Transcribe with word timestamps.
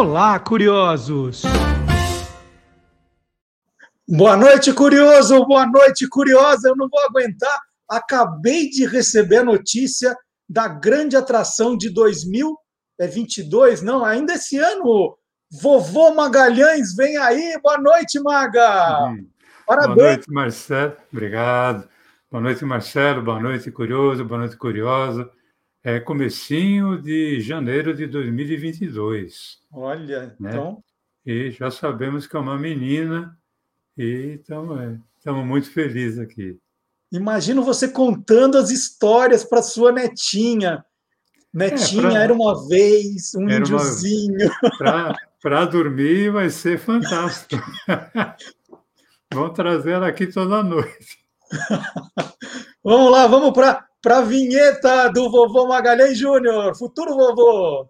Olá, 0.00 0.38
curiosos! 0.38 1.42
Boa 4.08 4.34
noite, 4.34 4.72
curioso! 4.72 5.44
Boa 5.44 5.66
noite, 5.66 6.08
curiosa! 6.08 6.70
Eu 6.70 6.74
não 6.74 6.88
vou 6.88 7.00
aguentar. 7.00 7.60
Acabei 7.86 8.70
de 8.70 8.86
receber 8.86 9.36
a 9.40 9.44
notícia 9.44 10.16
da 10.48 10.66
grande 10.66 11.16
atração 11.16 11.76
de 11.76 11.90
2022, 11.90 13.82
não, 13.82 14.02
ainda 14.02 14.32
esse 14.32 14.56
ano. 14.56 15.18
Vovô 15.52 16.14
Magalhães, 16.14 16.96
vem 16.96 17.18
aí. 17.18 17.60
Boa 17.62 17.76
noite, 17.76 18.18
Maga! 18.20 19.14
Parabéns. 19.66 19.96
Boa 19.96 20.08
noite, 20.08 20.32
Marcelo. 20.32 20.96
Obrigado. 21.12 21.86
Boa 22.30 22.42
noite, 22.42 22.64
Marcelo. 22.64 23.20
Boa 23.20 23.38
noite, 23.38 23.70
curioso. 23.70 24.24
Boa 24.24 24.40
noite, 24.40 24.56
curiosa 24.56 25.30
é 25.82 25.98
comecinho 25.98 27.00
de 27.00 27.40
janeiro 27.40 27.94
de 27.94 28.06
2022. 28.06 29.58
Olha, 29.72 30.36
né? 30.38 30.50
então... 30.50 30.82
E 31.24 31.50
já 31.50 31.70
sabemos 31.70 32.26
que 32.26 32.34
é 32.34 32.40
uma 32.40 32.58
menina 32.58 33.36
e 33.96 34.38
estamos 34.40 34.80
é, 34.80 35.30
muito 35.30 35.70
felizes 35.70 36.18
aqui. 36.18 36.58
Imagino 37.12 37.62
você 37.62 37.88
contando 37.88 38.56
as 38.56 38.70
histórias 38.70 39.44
para 39.44 39.62
sua 39.62 39.92
netinha. 39.92 40.84
Netinha 41.52 42.06
é, 42.06 42.10
pra... 42.10 42.22
era 42.22 42.32
uma 42.32 42.66
vez 42.68 43.34
um 43.34 43.48
era 43.48 43.58
índiozinho. 43.58 44.50
Uma... 44.80 45.16
Para 45.42 45.64
dormir 45.64 46.30
vai 46.30 46.50
ser 46.50 46.78
fantástico. 46.78 47.62
Vamos 49.32 49.54
trazer 49.54 49.92
ela 49.92 50.08
aqui 50.08 50.26
toda 50.26 50.62
noite. 50.62 51.18
vamos 52.82 53.12
lá, 53.12 53.26
vamos 53.26 53.52
para 53.52 53.89
para 54.02 54.18
a 54.18 54.22
vinheta 54.22 55.08
do 55.08 55.30
vovô 55.30 55.66
Magalhães 55.66 56.16
Júnior, 56.16 56.76
futuro 56.76 57.14
vovô. 57.14 57.88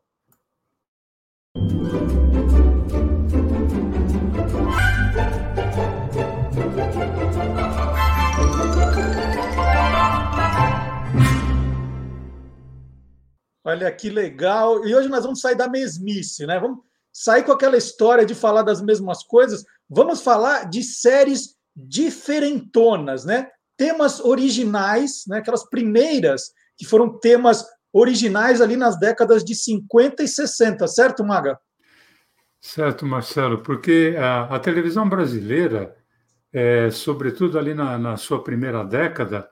Olha 13.62 13.92
que 13.92 14.10
legal. 14.10 14.84
E 14.84 14.94
hoje 14.94 15.08
nós 15.08 15.22
vamos 15.22 15.40
sair 15.40 15.54
da 15.54 15.68
mesmice, 15.68 16.44
né? 16.44 16.58
Vamos 16.58 16.80
sair 17.12 17.44
com 17.44 17.52
aquela 17.52 17.76
história 17.76 18.26
de 18.26 18.34
falar 18.34 18.62
das 18.62 18.82
mesmas 18.82 19.22
coisas. 19.22 19.64
Vamos 19.88 20.22
falar 20.22 20.68
de 20.68 20.82
séries 20.82 21.54
diferentonas, 21.76 23.24
né? 23.24 23.48
Temas 23.80 24.20
originais, 24.20 25.24
né, 25.26 25.38
aquelas 25.38 25.64
primeiras 25.64 26.52
que 26.76 26.84
foram 26.84 27.18
temas 27.18 27.64
originais 27.90 28.60
ali 28.60 28.76
nas 28.76 29.00
décadas 29.00 29.42
de 29.42 29.54
50 29.54 30.22
e 30.22 30.28
60, 30.28 30.86
certo, 30.86 31.24
Maga? 31.24 31.58
Certo, 32.60 33.06
Marcelo, 33.06 33.62
porque 33.62 34.14
a, 34.18 34.54
a 34.54 34.60
televisão 34.60 35.08
brasileira, 35.08 35.96
é, 36.52 36.90
sobretudo 36.90 37.58
ali 37.58 37.72
na, 37.72 37.98
na, 37.98 38.18
sua 38.18 38.44
primeira 38.44 38.84
década, 38.84 39.48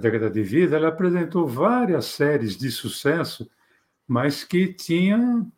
década 0.00 0.28
de 0.28 0.42
vida, 0.42 0.74
ela 0.74 0.88
apresentou 0.88 1.46
várias 1.46 2.06
séries 2.06 2.56
de 2.56 2.72
sucesso, 2.72 3.48
mas 4.04 4.42
que 4.42 4.72
tinham, 4.72 5.48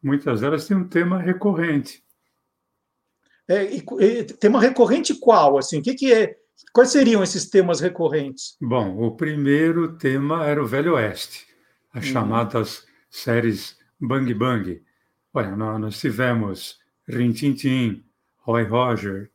muitas 0.00 0.40
delas 0.40 0.68
tinham 0.68 0.82
um 0.82 0.88
tema 0.88 1.18
recorrente. 1.18 2.00
É, 3.48 3.64
e, 3.64 3.84
e, 3.98 4.24
tema 4.24 4.60
recorrente 4.60 5.18
qual? 5.18 5.58
Assim, 5.58 5.80
o 5.80 5.82
que, 5.82 5.94
que 5.94 6.14
é 6.14 6.38
Quais 6.72 6.90
seriam 6.90 7.22
esses 7.22 7.48
temas 7.48 7.80
recorrentes? 7.80 8.56
Bom, 8.60 8.98
o 8.98 9.16
primeiro 9.16 9.96
tema 9.96 10.44
era 10.44 10.62
o 10.62 10.66
Velho 10.66 10.94
Oeste, 10.94 11.46
as 11.92 12.06
uhum. 12.06 12.12
chamadas 12.12 12.86
séries 13.10 13.78
Bang 14.00 14.32
Bang. 14.34 14.82
Olha, 15.32 15.56
nós 15.56 15.98
tivemos 15.98 16.78
Rin 17.08 17.32
Tin 17.32 17.54
Tin, 17.54 18.04
Roy 18.38 18.64
Roger, 18.64 19.30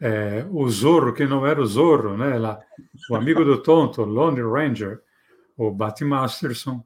é, 0.00 0.44
o 0.50 0.68
Zorro, 0.68 1.14
que 1.14 1.24
não 1.24 1.46
era 1.46 1.60
o 1.60 1.66
Zorro, 1.66 2.16
né? 2.16 2.36
Lá, 2.36 2.60
o 3.08 3.14
amigo 3.14 3.44
do 3.44 3.62
tonto, 3.62 4.02
Lone 4.02 4.42
Ranger, 4.42 5.00
o 5.56 5.70
Bat 5.70 6.04
Masterson. 6.04 6.84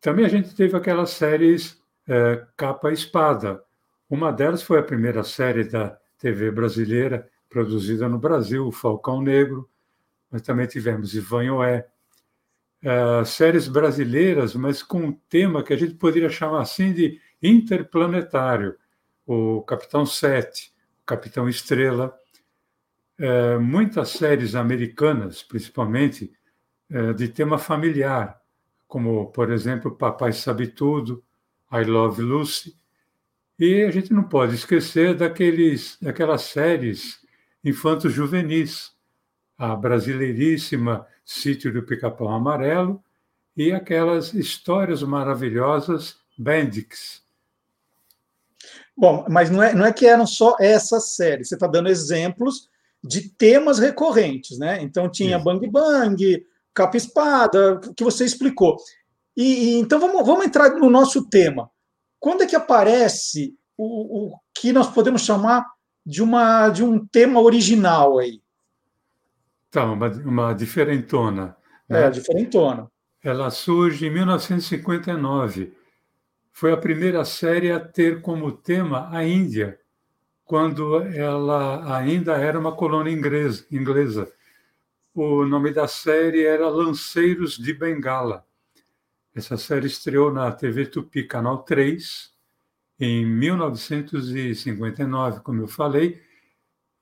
Também 0.00 0.24
a 0.24 0.28
gente 0.28 0.54
teve 0.54 0.76
aquelas 0.76 1.10
séries 1.10 1.82
é, 2.06 2.46
Capa 2.56 2.90
e 2.90 2.94
Espada. 2.94 3.60
Uma 4.08 4.32
delas 4.32 4.62
foi 4.62 4.78
a 4.78 4.84
primeira 4.84 5.24
série 5.24 5.64
da 5.64 5.98
TV 6.16 6.52
brasileira, 6.52 7.28
produzida 7.48 8.08
no 8.08 8.18
Brasil, 8.18 8.70
Falcão 8.70 9.22
Negro, 9.22 9.68
mas 10.30 10.42
também 10.42 10.66
tivemos 10.66 11.14
Ivanhoé, 11.14 11.86
uh, 12.84 13.24
séries 13.24 13.68
brasileiras, 13.68 14.54
mas 14.54 14.82
com 14.82 15.00
um 15.00 15.12
tema 15.12 15.62
que 15.62 15.72
a 15.72 15.76
gente 15.76 15.94
poderia 15.94 16.28
chamar 16.28 16.62
assim 16.62 16.92
de 16.92 17.20
interplanetário, 17.42 18.76
o 19.26 19.62
Capitão 19.62 20.04
Sete, 20.04 20.72
o 21.02 21.06
Capitão 21.06 21.48
Estrela, 21.48 22.14
uh, 23.18 23.60
muitas 23.60 24.10
séries 24.10 24.54
americanas, 24.54 25.42
principalmente, 25.42 26.32
uh, 26.90 27.14
de 27.14 27.28
tema 27.28 27.58
familiar, 27.58 28.40
como, 28.86 29.30
por 29.32 29.50
exemplo, 29.50 29.96
Papai 29.96 30.32
Sabe 30.32 30.66
Tudo, 30.66 31.22
I 31.72 31.84
Love 31.84 32.22
Lucy, 32.22 32.76
e 33.58 33.82
a 33.82 33.90
gente 33.90 34.12
não 34.12 34.22
pode 34.22 34.54
esquecer 34.54 35.14
daqueles, 35.14 35.98
daquelas 36.00 36.42
séries 36.42 37.20
infantos 37.64 38.12
juvenis, 38.12 38.92
a 39.56 39.74
brasileiríssima 39.74 41.06
Sítio 41.24 41.72
do 41.72 41.82
Pica-Pau 41.82 42.28
Amarelo 42.28 43.02
e 43.56 43.72
aquelas 43.72 44.32
histórias 44.32 45.02
maravilhosas 45.02 46.16
Bendix. 46.38 47.22
Bom, 48.96 49.26
mas 49.28 49.50
não 49.50 49.62
é, 49.62 49.74
não 49.74 49.84
é 49.84 49.92
que 49.92 50.06
eram 50.06 50.26
só 50.26 50.56
essas 50.58 51.14
séries, 51.14 51.48
você 51.48 51.54
está 51.54 51.66
dando 51.66 51.88
exemplos 51.88 52.68
de 53.02 53.28
temas 53.28 53.78
recorrentes, 53.78 54.58
né? 54.58 54.82
Então 54.82 55.08
tinha 55.08 55.36
Isso. 55.36 55.44
Bang 55.44 55.68
Bang, 55.68 56.46
Capa 56.74 56.96
Espada, 56.96 57.80
que 57.96 58.02
você 58.02 58.24
explicou. 58.24 58.76
E, 59.36 59.42
e, 59.42 59.78
então 59.78 60.00
vamos, 60.00 60.26
vamos 60.26 60.46
entrar 60.46 60.70
no 60.70 60.90
nosso 60.90 61.28
tema. 61.28 61.70
Quando 62.18 62.42
é 62.42 62.46
que 62.46 62.56
aparece 62.56 63.54
o, 63.76 64.32
o 64.32 64.38
que 64.54 64.72
nós 64.72 64.88
podemos 64.88 65.22
chamar 65.22 65.64
de, 66.08 66.22
uma, 66.22 66.70
de 66.70 66.82
um 66.82 67.06
tema 67.06 67.38
original 67.38 68.18
aí. 68.18 68.40
Tá, 69.70 69.84
uma, 69.84 70.08
uma 70.08 70.52
diferentona. 70.54 71.54
Né? 71.86 72.04
É, 72.06 72.10
diferentona. 72.10 72.90
Ela 73.22 73.50
surge 73.50 74.06
em 74.06 74.10
1959. 74.10 75.74
Foi 76.50 76.72
a 76.72 76.78
primeira 76.78 77.26
série 77.26 77.70
a 77.70 77.78
ter 77.78 78.22
como 78.22 78.50
tema 78.50 79.10
a 79.14 79.22
Índia, 79.22 79.78
quando 80.46 81.02
ela 81.02 81.98
ainda 81.98 82.38
era 82.38 82.58
uma 82.58 82.74
colônia 82.74 83.12
inglesa. 83.12 84.32
O 85.14 85.44
nome 85.44 85.74
da 85.74 85.86
série 85.86 86.42
era 86.42 86.70
Lanceiros 86.70 87.58
de 87.58 87.74
Bengala. 87.74 88.46
Essa 89.34 89.58
série 89.58 89.86
estreou 89.86 90.32
na 90.32 90.50
TV 90.50 90.86
Tupi, 90.86 91.24
Canal 91.24 91.58
3, 91.58 92.32
em 92.98 93.24
1959, 93.24 95.40
como 95.40 95.62
eu 95.62 95.68
falei, 95.68 96.20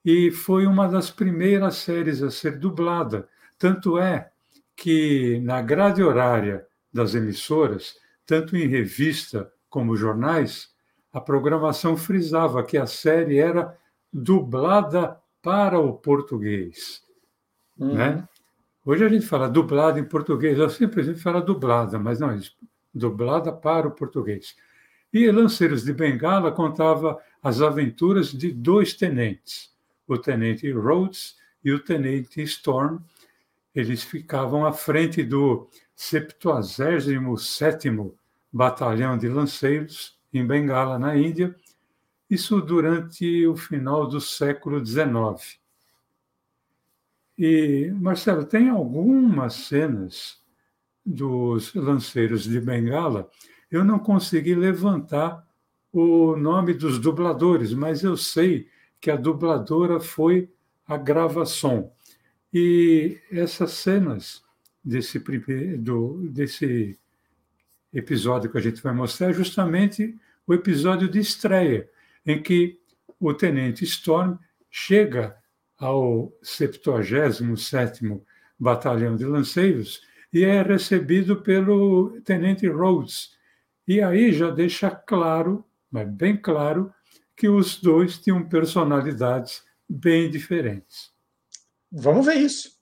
e 0.05 0.31
foi 0.31 0.67
uma 0.67 0.87
das 0.87 1.11
primeiras 1.11 1.77
séries 1.77 2.23
a 2.23 2.31
ser 2.31 2.59
dublada. 2.59 3.27
Tanto 3.59 3.99
é 3.99 4.31
que 4.77 5.41
na 5.41 5.63
grade 5.63 6.03
horária 6.03 6.67
das 6.93 7.15
emissoras, 7.15 7.95
tanto 8.25 8.57
em 8.57 8.69
revista 8.69 9.51
como 9.69 9.97
jornais, 9.97 10.71
a 11.13 11.21
programação 11.21 11.97
frisava 11.97 12.63
que 12.63 12.77
a 12.77 12.87
série 12.87 13.39
era 13.39 13.77
dublada 14.13 15.21
para 15.43 15.79
o 15.79 15.95
português. 15.95 17.03
Uhum. 17.79 17.95
Né? 17.95 18.29
Hoje 18.85 19.05
a 19.05 19.09
gente 19.09 19.27
fala 19.27 19.49
dublada 19.49 19.99
em 19.99 20.05
português, 20.05 20.59
eu 20.59 20.71
simplesmente 20.71 21.21
falo 21.21 21.41
dublada, 21.41 21.99
mas 21.99 22.21
não, 22.21 22.39
dublada 22.95 23.53
para 23.53 23.89
o 23.89 23.91
português. 23.91 24.55
E 25.13 25.31
Lanceiros 25.31 25.85
de 25.85 25.93
Bengala 25.93 26.51
contava 26.53 27.21
as 27.43 27.61
aventuras 27.61 28.33
de 28.33 28.51
dois 28.53 28.95
tenentes, 28.95 29.71
o 30.07 30.17
tenente 30.19 30.71
Rhodes 30.73 31.37
e 31.65 31.73
o 31.73 31.79
tenente 31.79 32.43
Storm. 32.43 32.99
Eles 33.75 34.03
ficavam 34.03 34.67
à 34.67 34.73
frente 34.73 35.23
do 35.23 35.69
77º 35.97 38.15
Batalhão 38.53 39.17
de 39.19 39.29
Lanceiros, 39.29 40.19
em 40.33 40.45
Bengala, 40.47 40.99
na 40.99 41.17
Índia, 41.17 41.55
isso 42.29 42.61
durante 42.61 43.47
o 43.47 43.57
final 43.57 44.07
do 44.07 44.21
século 44.21 44.85
XIX. 44.85 45.59
E, 47.39 47.91
Marcelo, 47.95 48.45
tem 48.45 48.69
algumas 48.69 49.55
cenas 49.55 50.43
dos 51.05 51.73
lanceiros 51.75 52.45
de 52.45 52.61
Bengala 52.61 53.31
eu 53.77 53.85
não 53.85 53.99
consegui 53.99 54.55
levantar 54.55 55.47
o 55.93 56.37
nome 56.37 56.75
dos 56.75 56.99
dubladores, 56.99 57.73
mas 57.73 58.03
eu 58.03 58.17
sei 58.17 58.69
que 59.01 59.11
a 59.11 59.17
dubladora 59.17 60.01
foi 60.01 60.51
a 60.87 60.97
Gravação. 60.97 61.93
E 62.53 63.19
essas 63.31 63.73
cenas 63.73 64.43
desse, 64.85 65.19
do, 65.79 66.29
desse 66.31 66.99
episódio 67.93 68.51
que 68.51 68.59
a 68.59 68.61
gente 68.61 68.83
vai 68.83 68.95
mostrar 68.95 69.31
é 69.31 69.33
justamente 69.33 70.17
o 70.47 70.55
episódio 70.55 71.09
de 71.09 71.19
estreia, 71.19 71.89
em 72.25 72.43
que 72.43 72.79
o 73.19 73.35
tenente 73.35 73.85
Storm 73.85 74.37
chega 74.71 75.37
ao 75.79 76.33
77º 76.43 78.23
Batalhão 78.59 79.17
de 79.17 79.25
Lanceiros 79.25 80.01
e 80.33 80.45
é 80.45 80.63
recebido 80.63 81.37
pelo 81.37 82.21
tenente 82.23 82.67
Rhodes. 82.69 83.36
E 83.87 84.03
aí 84.03 84.33
já 84.33 84.51
deixa 84.51 84.91
claro, 84.91 85.65
mas 85.91 86.09
bem 86.09 86.37
claro, 86.37 86.93
que 87.37 87.49
os 87.49 87.81
dois 87.81 88.19
tinham 88.19 88.49
personalidades 88.49 89.65
bem 89.89 90.31
diferentes. 90.31 91.13
Vamos 91.93 92.27
ver 92.27 92.37
isso. 92.37 92.76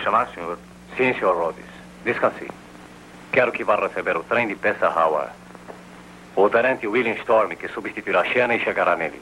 Chamar, 0.00 0.28
senhor? 0.34 0.58
Sim, 0.96 1.14
senhor 1.14 1.36
Rhodes. 1.36 1.64
Descanse. 2.04 2.48
Quero 3.32 3.52
que 3.52 3.64
vá 3.64 3.76
receber 3.76 4.16
o 4.16 4.24
trem 4.24 4.48
de 4.48 4.54
Pessahawa. 4.54 5.30
O 6.34 6.48
tenente 6.48 6.86
William 6.86 7.14
Storm, 7.14 7.50
que 7.50 7.68
substituirá 7.68 8.24
Shannon, 8.24 8.58
chegará 8.58 8.96
nele. 8.96 9.20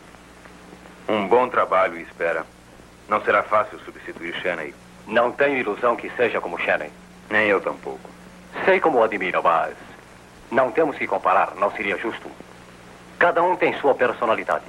Um 1.09 1.27
bom 1.27 1.49
trabalho 1.49 1.99
espera. 1.99 2.45
Não 3.09 3.21
será 3.23 3.43
fácil 3.43 3.79
substituir 3.81 4.35
Shannon. 4.35 4.73
Não 5.07 5.33
tenho 5.33 5.59
ilusão 5.59 5.97
que 5.97 6.11
seja 6.11 6.41
como 6.41 6.59
Shannon. 6.59 6.91
Nem 7.31 7.49
eu 7.49 7.61
tampouco. 7.61 8.11
Sei 8.65 8.81
como 8.81 8.99
o 8.99 9.03
admiro, 9.03 9.43
mas 9.43 9.75
não 10.51 10.71
temos 10.71 10.97
que 10.97 11.07
comparar, 11.07 11.55
não 11.57 11.71
seria 11.73 11.99
justo. 11.99 12.31
Cada 13.19 13.43
um 13.43 13.57
tem 13.57 13.79
sua 13.81 13.95
personalidade. 13.95 14.65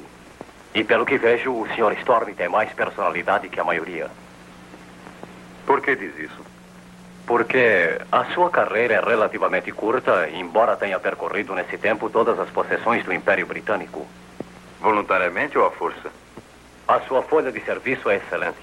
E 0.73 0.83
pelo 0.83 1.05
que 1.05 1.17
vejo, 1.17 1.51
o 1.51 1.67
Sr. 1.69 1.93
Storm 1.99 2.33
tem 2.33 2.49
mais 2.49 2.71
personalidade 2.73 3.47
que 3.47 3.59
a 3.59 3.63
maioria. 3.63 4.09
Por 5.69 5.81
que 5.81 5.95
diz 5.95 6.17
isso? 6.17 6.43
Porque 7.27 8.01
a 8.11 8.25
sua 8.33 8.49
carreira 8.49 8.95
é 8.95 8.99
relativamente 8.99 9.71
curta, 9.71 10.27
embora 10.27 10.75
tenha 10.75 10.99
percorrido 10.99 11.53
nesse 11.53 11.77
tempo 11.77 12.09
todas 12.09 12.39
as 12.39 12.49
possessões 12.49 13.05
do 13.05 13.13
Império 13.13 13.45
Britânico. 13.45 14.07
Voluntariamente 14.81 15.59
ou 15.59 15.67
à 15.67 15.69
força? 15.69 16.11
A 16.87 17.01
sua 17.01 17.21
folha 17.21 17.51
de 17.51 17.61
serviço 17.61 18.09
é 18.09 18.15
excelente. 18.15 18.57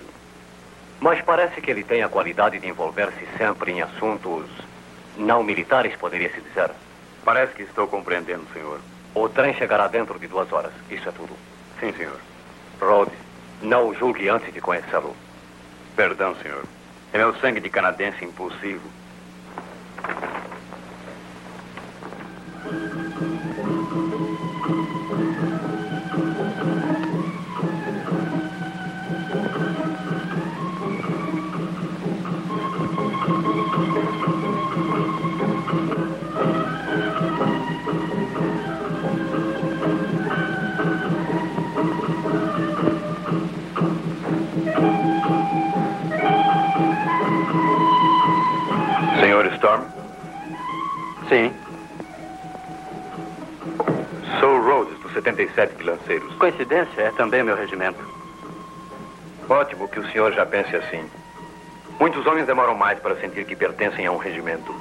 Mas 0.98 1.22
parece 1.22 1.60
que 1.60 1.70
ele 1.70 1.84
tem 1.84 2.02
a 2.02 2.08
qualidade 2.08 2.58
de 2.58 2.66
envolver-se 2.66 3.24
sempre 3.38 3.70
em 3.70 3.82
assuntos 3.82 4.50
não 5.16 5.44
militares, 5.44 5.94
poderia-se 5.94 6.40
dizer. 6.40 6.72
Parece 7.24 7.52
que 7.52 7.62
estou 7.62 7.86
compreendendo, 7.86 8.48
senhor. 8.52 8.80
O 9.14 9.28
trem 9.28 9.54
chegará 9.54 9.86
dentro 9.86 10.18
de 10.18 10.26
duas 10.26 10.52
horas. 10.52 10.72
Isso 10.90 11.08
é 11.08 11.12
tudo. 11.12 11.36
Sim, 11.78 11.92
senhor. 11.92 12.18
Rhodes, 12.80 13.14
não 13.62 13.90
o 13.90 13.94
julgue 13.94 14.28
antes 14.28 14.52
de 14.52 14.60
conhecê-lo. 14.60 15.14
Perdão, 15.94 16.34
senhor. 16.42 16.64
É 17.16 17.18
meu 17.18 17.34
sangue 17.36 17.60
de 17.60 17.70
canadense 17.70 18.22
impulsivo. 18.26 18.90
Sim. 51.28 51.52
Sou 54.40 54.60
Rhodes, 54.60 54.98
do 55.00 55.08
77 55.10 55.74
de 55.76 55.84
Lanceiros. 55.84 56.34
Coincidência, 56.36 57.00
é 57.02 57.10
também 57.12 57.42
meu 57.42 57.56
regimento. 57.56 57.98
Ótimo 59.48 59.88
que 59.88 60.00
o 60.00 60.10
senhor 60.10 60.32
já 60.32 60.44
pense 60.44 60.74
assim. 60.74 61.08
Muitos 61.98 62.26
homens 62.26 62.46
demoram 62.46 62.74
mais 62.74 62.98
para 62.98 63.16
sentir 63.16 63.44
que 63.44 63.56
pertencem 63.56 64.06
a 64.06 64.12
um 64.12 64.18
regimento. 64.18 64.74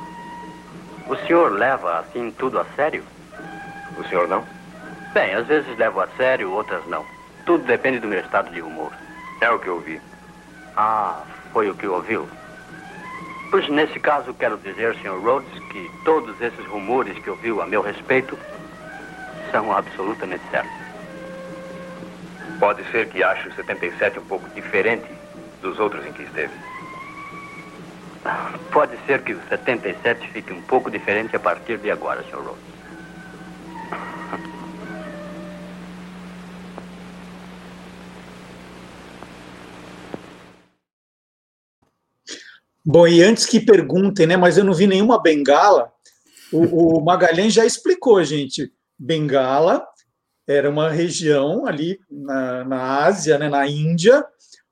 O 1.08 1.16
senhor 1.26 1.52
leva 1.52 2.00
assim 2.00 2.32
tudo 2.32 2.60
a 2.60 2.66
sério? 2.76 3.04
O 3.98 4.04
senhor 4.06 4.28
não? 4.28 4.44
Bem, 5.14 5.34
às 5.34 5.48
vezes 5.48 5.78
levo 5.78 6.02
a 6.02 6.08
sério, 6.18 6.52
outras 6.52 6.86
não. 6.88 7.06
Tudo 7.46 7.64
depende 7.64 8.00
do 8.00 8.08
meu 8.08 8.20
estado 8.20 8.52
de 8.52 8.62
humor. 8.62 8.92
É 9.40 9.50
o 9.50 9.60
que 9.60 9.70
ouvi. 9.70 10.02
Ah, 10.76 11.22
foi 11.54 11.70
o 11.70 11.76
que 11.76 11.88
ouviu? 11.88 12.28
Pois 13.52 13.70
nesse 13.70 14.00
caso 14.00 14.34
quero 14.34 14.58
dizer, 14.58 14.96
Sr. 14.96 15.20
Rhodes, 15.22 15.60
que 15.72 15.90
todos 16.04 16.40
esses 16.42 16.66
rumores 16.66 17.18
que 17.20 17.30
ouviu 17.30 17.62
a 17.62 17.66
meu 17.66 17.82
respeito 17.82 18.38
são 19.52 19.72
absolutamente 19.72 20.44
certos. 20.52 20.72
Pode 22.60 22.84
ser 22.92 23.08
que 23.10 23.24
ache 23.24 23.48
o 23.48 23.56
77 23.56 24.20
um 24.20 24.26
pouco 24.26 24.48
diferente 24.50 25.06
dos 25.62 25.80
outros 25.80 26.06
em 26.06 26.12
que 26.12 26.24
esteve. 26.24 26.54
Pode 28.72 28.98
ser 29.06 29.22
que 29.22 29.34
o 29.34 29.42
77 29.50 30.28
fique 30.30 30.52
um 30.52 30.62
pouco 30.64 30.90
diferente 30.90 31.36
a 31.36 31.40
partir 31.40 31.78
de 31.78 31.92
agora, 31.92 32.24
Sr. 32.24 32.38
Rhodes. 32.38 32.75
Bom, 42.86 43.08
e 43.08 43.24
antes 43.24 43.46
que 43.46 43.60
perguntem, 43.60 44.28
né? 44.28 44.38
Mas 44.38 44.58
eu 44.58 44.64
não 44.64 44.74
vi 44.74 44.86
nenhuma 44.86 45.22
bengala. 45.22 45.92
O, 46.52 47.00
o 47.00 47.02
Magalhães 47.04 47.54
já 47.54 47.66
explicou, 47.66 48.24
gente. 48.24 48.72
Bengala 48.98 49.86
era 50.48 50.70
uma 50.70 50.90
região 50.90 51.66
ali 51.66 52.00
na, 52.10 52.64
na 52.64 53.06
Ásia, 53.06 53.38
né, 53.40 53.50
na 53.50 53.68
Índia. 53.68 54.24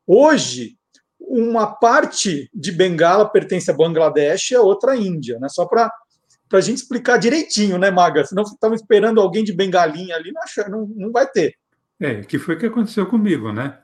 Hoje, 0.05 0.77
uma 1.19 1.65
parte 1.65 2.49
de 2.53 2.71
Bengala 2.71 3.27
pertence 3.27 3.71
a 3.71 3.73
Bangladesh 3.73 4.51
e 4.51 4.55
a 4.55 4.61
outra 4.61 4.91
à 4.91 4.95
Índia, 4.95 5.39
né? 5.39 5.49
Só 5.49 5.65
para 5.65 5.91
a 6.51 6.61
gente 6.61 6.77
explicar 6.77 7.17
direitinho, 7.17 7.79
né, 7.79 7.89
Maga? 7.89 8.23
Senão 8.23 8.43
estamos 8.43 8.81
esperando 8.81 9.19
alguém 9.19 9.43
de 9.43 9.51
bengalinha 9.51 10.15
ali, 10.15 10.31
não, 10.31 10.69
não, 10.69 10.87
não 10.95 11.11
vai 11.11 11.27
ter. 11.27 11.55
É, 11.99 12.21
que 12.21 12.37
foi 12.37 12.55
o 12.55 12.59
que 12.59 12.67
aconteceu 12.67 13.07
comigo, 13.07 13.51
né? 13.51 13.79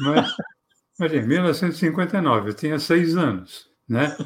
Mas, 0.00 0.30
Imagina, 0.98 1.22
em 1.22 1.28
1959, 1.28 2.50
eu 2.50 2.54
tinha 2.54 2.78
seis 2.78 3.16
anos, 3.16 3.70
né? 3.88 4.16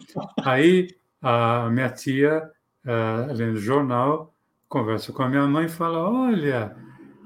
Aí 0.44 0.88
a 1.20 1.68
minha 1.70 1.90
tia, 1.90 2.50
uh, 2.84 3.32
lendo 3.32 3.58
jornal, 3.58 4.34
conversa 4.68 5.12
com 5.12 5.22
a 5.22 5.28
minha 5.28 5.46
mãe 5.46 5.66
e 5.66 5.68
fala: 5.68 6.08
Olha, 6.08 6.76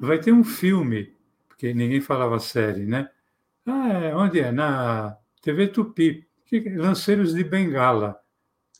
vai 0.00 0.18
ter 0.18 0.32
um 0.32 0.42
filme, 0.42 1.14
porque 1.48 1.74
ninguém 1.74 2.00
falava 2.00 2.38
série, 2.38 2.86
né? 2.86 3.08
Ah, 3.66 3.88
é, 3.88 4.16
onde 4.16 4.40
é? 4.40 4.50
Na 4.50 5.16
TV 5.42 5.68
Tupi, 5.68 6.26
Lanceiros 6.76 7.34
de 7.34 7.44
Bengala. 7.44 8.18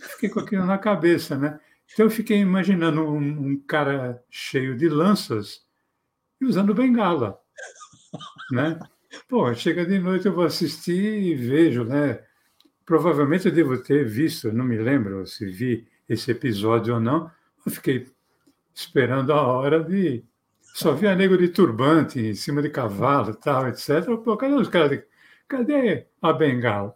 Fiquei 0.01 0.29
com 0.29 0.41
aquilo 0.41 0.65
na 0.67 0.79
cabeça, 0.79 1.37
né? 1.37 1.61
Então 1.93 2.07
eu 2.07 2.11
fiquei 2.11 2.39
imaginando 2.39 3.03
um, 3.03 3.49
um 3.49 3.61
cara 3.61 4.23
cheio 4.31 4.77
de 4.77 4.89
lanças 4.89 5.65
e 6.41 6.47
usando 6.47 6.75
bengala, 6.75 7.39
né? 8.51 8.79
Pô, 9.29 9.53
chega 9.55 9.85
de 9.85 9.99
noite, 9.99 10.27
eu 10.27 10.33
vou 10.35 10.45
assistir 10.45 11.23
e 11.23 11.35
vejo, 11.35 11.85
né? 11.85 12.21
Provavelmente 12.85 13.47
eu 13.47 13.53
devo 13.53 13.77
ter 13.79 14.05
visto, 14.05 14.53
não 14.53 14.65
me 14.65 14.77
lembro 14.77 15.27
se 15.27 15.47
vi 15.47 15.87
esse 16.09 16.31
episódio 16.31 16.95
ou 16.95 17.01
não. 17.01 17.31
Eu 17.65 17.73
fiquei 17.73 18.07
esperando 18.75 19.33
a 19.33 19.43
hora 19.43 19.83
de. 19.83 20.25
Só 20.61 20.93
via 20.93 21.15
nego 21.15 21.39
de 21.39 21.49
turbante 21.49 22.19
em 22.21 22.35
cima 22.35 22.61
de 22.61 22.69
cavalo, 22.69 23.35
tal, 23.35 23.69
etc. 23.69 24.05
Pô, 24.25 24.37
cadê 24.37 24.55
os 24.55 24.69
caras? 24.69 24.91
De... 24.91 25.05
Cadê 25.49 26.07
a 26.21 26.33
bengala? 26.33 26.95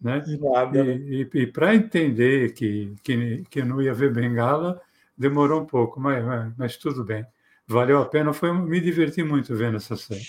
Né? 0.00 0.22
Nada, 0.40 0.84
né? 0.84 0.96
E, 0.96 1.28
e, 1.34 1.38
e 1.42 1.46
para 1.46 1.74
entender 1.74 2.54
que, 2.54 2.94
que, 3.02 3.44
que 3.50 3.62
não 3.62 3.82
ia 3.82 3.92
ver 3.92 4.12
bengala, 4.12 4.80
demorou 5.16 5.60
um 5.62 5.66
pouco, 5.66 6.00
mas, 6.00 6.24
mas 6.56 6.76
tudo 6.76 7.04
bem. 7.04 7.26
Valeu 7.66 8.00
a 8.00 8.06
pena, 8.06 8.32
foi, 8.32 8.52
me 8.52 8.80
diverti 8.80 9.22
muito 9.22 9.54
vendo 9.54 9.76
essa 9.76 9.94
série. 9.94 10.22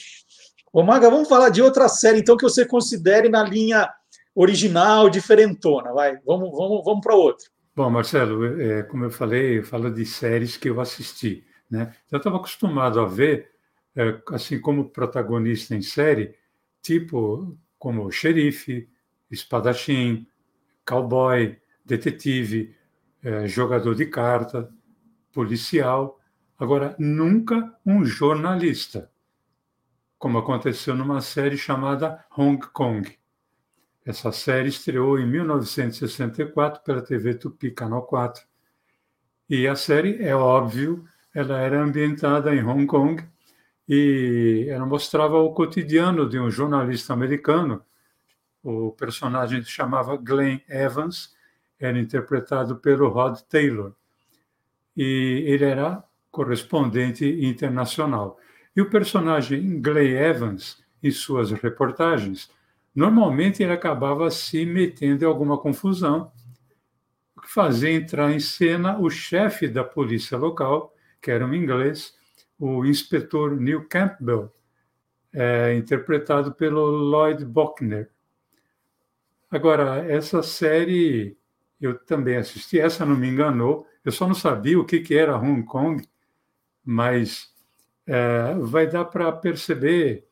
Ô, 0.71 0.83
Maga, 0.83 1.09
vamos 1.09 1.27
falar 1.27 1.49
de 1.49 1.61
outra 1.61 1.87
série, 1.87 2.19
então, 2.19 2.37
que 2.37 2.43
você 2.43 2.65
considere 2.65 3.27
na 3.29 3.43
linha 3.43 3.89
original, 4.35 5.09
diferentona. 5.09 5.91
Vai, 5.91 6.17
vamos, 6.25 6.51
vamos, 6.51 6.83
vamos 6.83 7.01
para 7.01 7.15
outra. 7.15 7.47
Bom, 7.75 7.89
Marcelo, 7.89 8.61
é, 8.61 8.83
como 8.83 9.05
eu 9.05 9.09
falei, 9.09 9.59
eu 9.59 9.63
falo 9.63 9.89
de 9.91 10.05
séries 10.05 10.57
que 10.57 10.69
eu 10.69 10.79
assisti. 10.79 11.45
Né? 11.69 11.93
Eu 12.11 12.17
estava 12.17 12.37
acostumado 12.37 12.99
a 12.99 13.05
ver, 13.05 13.51
é, 13.95 14.21
assim 14.31 14.59
como 14.59 14.89
protagonista 14.89 15.75
em 15.75 15.81
série, 15.81 16.35
tipo 16.81 17.57
como 17.77 18.11
xerife, 18.11 18.89
espadachim, 19.31 20.27
cowboy, 20.85 21.57
detetive, 21.85 22.75
é, 23.23 23.47
jogador 23.47 23.95
de 23.95 24.05
carta, 24.05 24.69
policial. 25.31 26.19
Agora, 26.57 26.95
nunca 26.99 27.73
um 27.85 28.03
jornalista, 28.03 29.08
como 30.19 30.37
aconteceu 30.37 30.93
numa 30.93 31.21
série 31.21 31.57
chamada 31.57 32.25
Hong 32.37 32.59
Kong. 32.73 33.17
Essa 34.05 34.33
série 34.33 34.67
estreou 34.67 35.17
em 35.17 35.25
1964 35.25 36.83
pela 36.83 37.01
TV 37.01 37.35
Tupi, 37.35 37.71
Canal 37.71 38.03
4. 38.03 38.43
E 39.49 39.65
a 39.65 39.77
série, 39.77 40.21
é 40.21 40.35
óbvio, 40.35 41.05
ela 41.33 41.57
era 41.59 41.81
ambientada 41.81 42.53
em 42.53 42.61
Hong 42.61 42.85
Kong 42.85 43.23
e 43.87 44.67
ela 44.69 44.85
mostrava 44.85 45.37
o 45.37 45.53
cotidiano 45.53 46.27
de 46.27 46.37
um 46.37 46.51
jornalista 46.51 47.13
americano. 47.13 47.81
O 48.61 48.91
personagem 48.91 49.63
se 49.63 49.69
chamava 49.69 50.17
Glenn 50.17 50.59
Evans, 50.67 51.33
era 51.79 51.97
interpretado 51.97 52.75
pelo 52.75 53.07
Rod 53.07 53.39
Taylor. 53.49 53.95
E 54.97 55.45
ele 55.47 55.63
era 55.63 56.03
correspondente 56.29 57.25
internacional. 57.25 58.37
E 58.79 58.81
o 58.81 58.89
personagem 58.89 59.81
Glenn 59.81 60.15
Evans, 60.15 60.81
em 61.03 61.11
suas 61.11 61.51
reportagens, 61.51 62.49
Normalmente 62.99 63.63
ele 63.63 63.71
acabava 63.71 64.29
se 64.29 64.65
metendo 64.65 65.23
em 65.23 65.27
alguma 65.27 65.57
confusão, 65.57 66.31
o 67.33 67.41
que 67.41 67.49
fazia 67.49 67.91
entrar 67.91 68.31
em 68.31 68.41
cena 68.41 68.97
o 68.99 69.09
chefe 69.09 69.67
da 69.67 69.83
polícia 69.83 70.37
local, 70.37 70.93
que 71.21 71.31
era 71.31 71.45
um 71.45 71.53
inglês, 71.53 72.13
o 72.59 72.85
inspetor 72.85 73.55
Neil 73.55 73.87
Campbell, 73.87 74.53
é, 75.31 75.75
interpretado 75.75 76.53
pelo 76.53 76.87
Lloyd 76.89 77.45
Bochner. 77.45 78.09
Agora, 79.49 80.05
essa 80.11 80.43
série 80.43 81.37
eu 81.79 81.97
também 81.97 82.35
assisti, 82.35 82.79
essa 82.79 83.05
não 83.05 83.15
me 83.15 83.29
enganou, 83.29 83.87
eu 84.03 84.11
só 84.11 84.27
não 84.27 84.35
sabia 84.35 84.77
o 84.77 84.83
que, 84.85 84.99
que 84.99 85.15
era 85.15 85.37
Hong 85.37 85.63
Kong, 85.63 86.05
mas 86.83 87.48
é, 88.09 88.55
vai 88.55 88.87
dar 88.87 89.05
para 89.05 89.31
perceber 89.31 90.25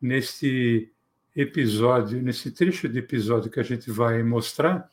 nesse 0.00 0.90
episódio, 1.36 2.22
nesse 2.22 2.50
trecho 2.50 2.88
de 2.88 3.00
episódio 3.00 3.50
que 3.50 3.60
a 3.60 3.62
gente 3.62 3.90
vai 3.90 4.22
mostrar, 4.22 4.90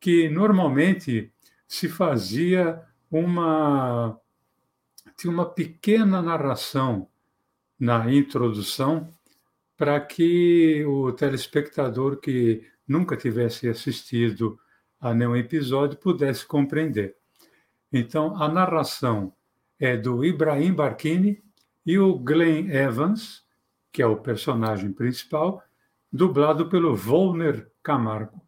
que 0.00 0.28
normalmente 0.28 1.32
se 1.68 1.88
fazia 1.88 2.82
uma 3.08 4.18
tinha 5.16 5.32
uma 5.32 5.48
pequena 5.48 6.20
narração 6.20 7.08
na 7.78 8.12
introdução 8.12 9.08
para 9.76 10.00
que 10.00 10.84
o 10.84 11.12
telespectador 11.12 12.16
que 12.16 12.66
nunca 12.88 13.16
tivesse 13.16 13.68
assistido 13.68 14.58
a 15.00 15.14
nenhum 15.14 15.36
episódio 15.36 15.96
pudesse 15.98 16.44
compreender. 16.44 17.14
Então, 17.92 18.42
a 18.42 18.48
narração 18.48 19.32
é 19.78 19.96
do 19.96 20.24
Ibrahim 20.24 20.72
Barkini 20.72 21.42
e 21.84 21.98
o 21.98 22.18
Glenn 22.18 22.70
Evans, 22.70 23.44
que 23.92 24.02
é 24.02 24.06
o 24.06 24.16
personagem 24.16 24.92
principal, 24.92 25.62
dublado 26.12 26.68
pelo 26.68 26.94
Volner 26.94 27.70
Camargo. 27.82 28.40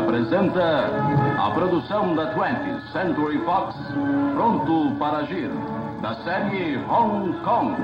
Apresenta 0.00 0.90
a 1.38 1.50
produção 1.50 2.14
da 2.14 2.34
20th 2.34 2.90
Century 2.92 3.38
Fox 3.44 3.76
pronto 4.34 4.96
para 4.98 5.18
agir 5.18 5.50
da 6.00 6.14
série 6.24 6.78
Hong 6.88 7.32
Kong, 7.40 7.76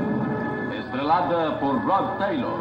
estrelada 0.78 1.52
por 1.60 1.76
Rod 1.76 2.18
Taylor. 2.18 2.58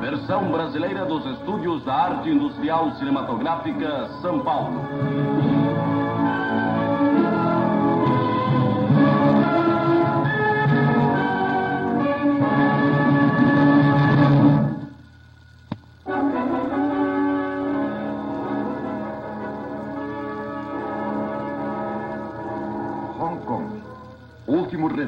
Versão 0.00 0.50
brasileira 0.50 1.04
dos 1.04 1.24
Estúdios 1.26 1.84
da 1.84 1.94
Arte 1.94 2.30
Industrial 2.30 2.90
Cinematográfica, 2.92 4.08
São 4.22 4.40
Paulo. 4.40 4.80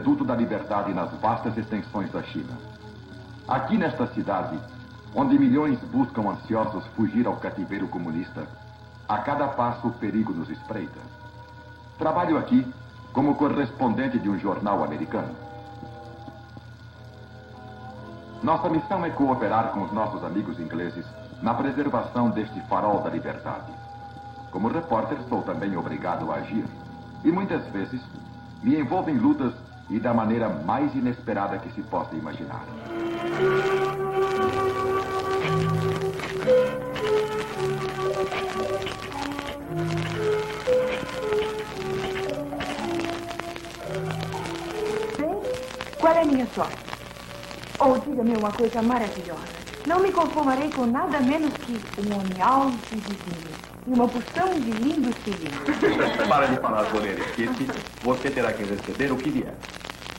Reduto 0.06 0.24
da 0.24 0.36
liberdade 0.36 0.94
nas 0.94 1.10
vastas 1.14 1.58
extensões 1.58 2.08
da 2.12 2.22
China. 2.22 2.56
Aqui 3.48 3.76
nesta 3.76 4.06
cidade, 4.14 4.56
onde 5.12 5.36
milhões 5.36 5.80
buscam 5.90 6.30
ansiosos 6.30 6.86
fugir 6.94 7.26
ao 7.26 7.34
cativeiro 7.38 7.88
comunista, 7.88 8.46
a 9.08 9.18
cada 9.18 9.48
passo 9.48 9.88
o 9.88 9.92
perigo 9.94 10.32
nos 10.32 10.48
espreita. 10.48 11.00
Trabalho 11.98 12.38
aqui 12.38 12.64
como 13.12 13.34
correspondente 13.34 14.16
de 14.20 14.28
um 14.28 14.38
jornal 14.38 14.84
americano. 14.84 15.34
Nossa 18.44 18.68
missão 18.68 19.04
é 19.04 19.10
cooperar 19.10 19.72
com 19.72 19.82
os 19.82 19.92
nossos 19.92 20.22
amigos 20.22 20.60
ingleses 20.60 21.04
na 21.42 21.52
preservação 21.52 22.30
deste 22.30 22.60
farol 22.68 23.02
da 23.02 23.10
liberdade. 23.10 23.72
Como 24.52 24.68
repórter, 24.68 25.18
sou 25.28 25.42
também 25.42 25.76
obrigado 25.76 26.30
a 26.30 26.36
agir. 26.36 26.64
E 27.24 27.32
muitas 27.32 27.66
vezes 27.72 28.00
me 28.62 28.78
envolvo 28.78 29.10
em 29.10 29.18
lutas 29.18 29.65
e 29.88 29.98
da 29.98 30.12
maneira 30.12 30.48
mais 30.48 30.94
inesperada 30.94 31.58
que 31.58 31.70
se 31.70 31.82
possa 31.82 32.14
imaginar. 32.14 32.64
Bem, 45.18 45.40
qual 46.00 46.14
é 46.14 46.22
a 46.22 46.24
minha 46.24 46.46
sorte? 46.54 46.76
Ou 47.78 47.92
oh, 47.92 47.98
diga-me 47.98 48.36
uma 48.36 48.50
coisa 48.52 48.82
maravilhosa. 48.82 49.56
Não 49.86 50.00
me 50.00 50.10
conformarei 50.10 50.70
com 50.72 50.86
nada 50.86 51.20
menos 51.20 51.52
que 51.58 51.78
um 52.00 52.14
homem 52.14 52.42
alto 52.42 52.76
e 52.92 52.96
divino 52.96 53.56
e 53.86 53.92
uma 53.92 54.08
porção 54.08 54.48
de 54.58 54.70
lindos 54.72 55.14
filhinhos. 55.18 55.54
Para 56.28 56.46
de 56.46 56.56
falar, 56.56 56.84
goleiro. 56.90 57.24
Kitty. 57.34 57.68
Você 58.02 58.30
terá 58.30 58.52
que 58.52 58.64
receber 58.64 59.12
o 59.12 59.16
que 59.16 59.30
vier. 59.30 59.54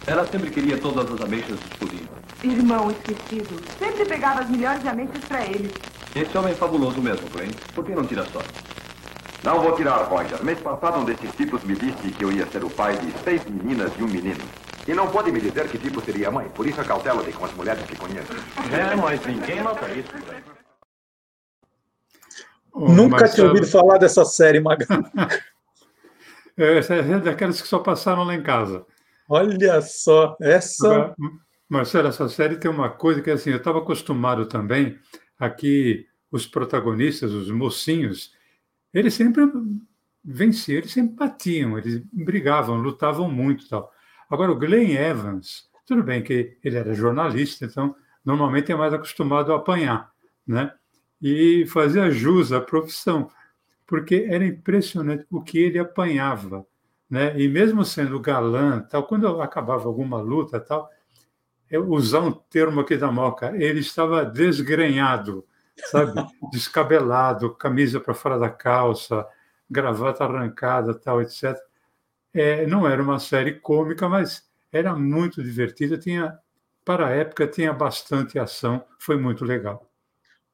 Ela 0.08 0.26
sempre 0.26 0.50
queria 0.50 0.78
todas 0.78 1.12
as 1.12 1.22
ameixas 1.22 1.60
exclusivas. 1.70 2.08
Irmão 2.42 2.90
esquecido. 2.90 3.62
Sempre 3.78 4.06
pegava 4.06 4.40
as 4.40 4.50
melhores 4.50 4.86
ameixas 4.86 5.24
para 5.26 5.44
ele. 5.46 5.70
Esse 6.16 6.38
homem 6.38 6.54
é 6.54 6.56
fabuloso 6.56 7.02
mesmo, 7.02 7.28
Glenn. 7.30 7.52
Por 7.76 7.86
que 7.86 7.94
não 7.94 8.06
tira 8.06 8.26
sorte? 8.26 8.54
Não 9.44 9.60
vou 9.62 9.76
tirar, 9.76 9.98
Roger. 10.04 10.42
Mês 10.46 10.60
passado, 10.60 11.00
um 11.00 11.06
desses 11.06 11.30
tipos 11.36 11.62
me 11.66 11.76
disse 11.76 12.10
que 12.12 12.24
eu 12.24 12.32
ia 12.32 12.48
ser 12.48 12.64
o 12.64 12.70
pai 12.70 12.98
de 12.98 13.12
seis 13.24 13.44
meninas 13.46 13.92
e 14.00 14.04
um 14.04 14.08
menino. 14.08 14.44
E 14.88 14.94
não 14.94 15.08
pode 15.10 15.30
me 15.30 15.42
dizer 15.42 15.68
que 15.68 15.78
tipo 15.78 16.00
seria 16.00 16.30
a 16.30 16.32
mãe. 16.32 16.48
Por 16.56 16.66
isso 16.66 16.80
a 16.80 16.86
cautela 16.86 17.22
de 17.22 17.34
com 17.34 17.44
as 17.44 17.54
mulheres 17.54 17.84
que 17.84 17.98
conheço. 17.98 18.32
É, 18.72 18.96
mas 18.96 19.26
ninguém 19.26 19.62
nota 19.62 19.90
isso, 19.90 20.12
Glenn. 20.26 20.42
Nunca 22.74 23.18
Marcelo... 23.18 23.34
tinha 23.34 23.48
ouvido 23.48 23.68
falar 23.68 23.98
dessa 23.98 24.24
série, 24.24 24.62
Magal. 24.62 24.88
Essa 26.58 26.96
é 26.96 27.20
daquelas 27.20 27.62
que 27.62 27.68
só 27.68 27.80
passaram 27.80 28.24
lá 28.24 28.34
em 28.34 28.42
casa. 28.42 28.86
Olha 29.28 29.82
só, 29.82 30.36
essa. 30.42 31.16
Marcelo, 31.70 32.08
essa 32.08 32.30
série 32.30 32.56
tem 32.56 32.72
uma 32.72 32.90
coisa 32.90 33.22
que 33.22 33.30
assim, 33.30 33.50
eu 33.50 33.58
estava 33.58 33.80
acostumado 33.80 34.46
também 34.46 34.98
aqui 35.38 36.08
os 36.32 36.48
protagonistas, 36.48 37.32
os 37.32 37.52
mocinhos, 37.52 38.34
eles 38.94 39.14
sempre 39.14 39.44
venciam, 40.24 40.78
eles 40.78 40.92
sempre 40.92 41.16
batiam, 41.16 41.78
eles 41.78 42.02
brigavam, 42.12 42.78
lutavam 42.78 43.30
muito, 43.30 43.68
tal. 43.68 43.92
Agora 44.30 44.52
o 44.52 44.58
Glenn 44.58 44.96
Evans, 44.96 45.70
tudo 45.86 46.04
bem 46.04 46.24
que 46.24 46.58
ele 46.64 46.78
era 46.78 46.94
jornalista, 46.94 47.66
então 47.66 47.96
normalmente 48.24 48.72
é 48.72 48.76
mais 48.76 48.94
acostumado 48.94 49.52
a 49.52 49.58
apanhar, 49.58 50.12
né? 50.46 50.72
e 51.22 51.66
fazia 51.68 52.12
jus 52.12 52.52
à 52.52 52.62
profissão, 52.62 53.30
porque 53.86 54.28
era 54.30 54.46
impressionante 54.46 55.26
o 55.30 55.42
que 55.42 55.58
ele 55.58 55.80
apanhava, 55.80 56.66
né? 57.10 57.40
E 57.40 57.48
mesmo 57.48 57.86
sendo 57.86 58.20
galã, 58.20 58.82
tal, 58.82 59.04
quando 59.04 59.42
acabava 59.42 59.88
alguma 59.88 60.20
luta, 60.20 60.60
tal, 60.60 60.90
eu 61.70 61.90
usar 61.90 62.22
um 62.22 62.32
termo 62.32 62.82
aqui 62.82 62.98
da 62.98 63.12
Moca, 63.12 63.54
ele 63.56 63.80
estava 63.80 64.26
desgrenhado, 64.26 65.46
sabe? 65.90 66.14
Descabelado, 66.52 67.54
camisa 67.56 68.00
para 68.00 68.14
fora 68.14 68.40
da 68.40 68.50
calça, 68.50 69.26
gravata 69.70 70.24
arrancada, 70.24 70.94
tal, 70.94 71.22
etc. 71.22 71.58
É, 72.34 72.66
não 72.68 72.88
era 72.88 73.02
uma 73.02 73.20
série 73.20 73.60
cômica, 73.60 74.08
mas 74.08 74.48
era 74.72 74.96
muito 74.96 75.44
divertida. 75.44 75.98
Tinha, 75.98 76.38
para 76.86 77.08
a 77.08 77.12
época, 77.12 77.48
tinha 77.48 77.74
bastante 77.74 78.40
ação. 78.40 78.84
Foi 79.00 79.18
muito 79.18 79.44
legal. 79.44 79.90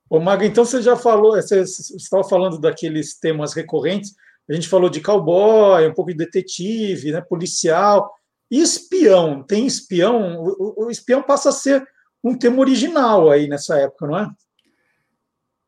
Ô, 0.09 0.19
Mago, 0.19 0.43
então 0.43 0.65
você 0.65 0.81
já 0.81 0.95
falou, 0.95 1.33
você 1.33 1.61
estava 1.61 2.23
falando 2.23 2.59
daqueles 2.59 3.19
temas 3.19 3.53
recorrentes. 3.53 4.15
A 4.49 4.53
gente 4.53 4.67
falou 4.67 4.89
de 4.89 5.01
cowboy, 5.01 5.87
um 5.87 5.93
pouco 5.93 6.11
de 6.11 6.17
detetive, 6.17 7.11
né, 7.11 7.21
policial. 7.21 8.13
E 8.51 8.61
espião? 8.61 9.41
Tem 9.41 9.65
espião? 9.65 10.37
O, 10.37 10.85
o, 10.85 10.91
espião 10.91 11.23
passa 11.23 11.49
a 11.49 11.53
ser 11.53 11.83
um 12.23 12.37
tema 12.37 12.59
original 12.59 13.31
aí 13.31 13.47
nessa 13.47 13.77
época, 13.77 14.07
não 14.07 14.17
é? 14.17 14.29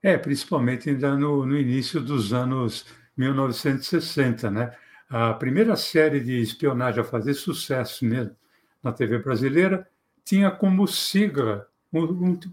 É, 0.04 0.18
principalmente 0.18 0.90
ainda 0.90 1.16
no, 1.16 1.46
no 1.46 1.58
início 1.58 2.00
dos 2.00 2.32
anos 2.34 2.86
1960, 3.18 4.52
né? 4.52 4.76
A 5.10 5.34
primeira 5.34 5.76
série 5.76 6.20
de 6.20 6.42
espionagem 6.42 7.02
a 7.02 7.06
fazer 7.06 7.34
sucesso 7.34 8.06
mesmo 8.06 8.36
na 8.84 8.92
TV 8.92 9.20
brasileira 9.20 9.88
tinha 10.24 10.52
como 10.52 10.88
sigla 10.88 11.68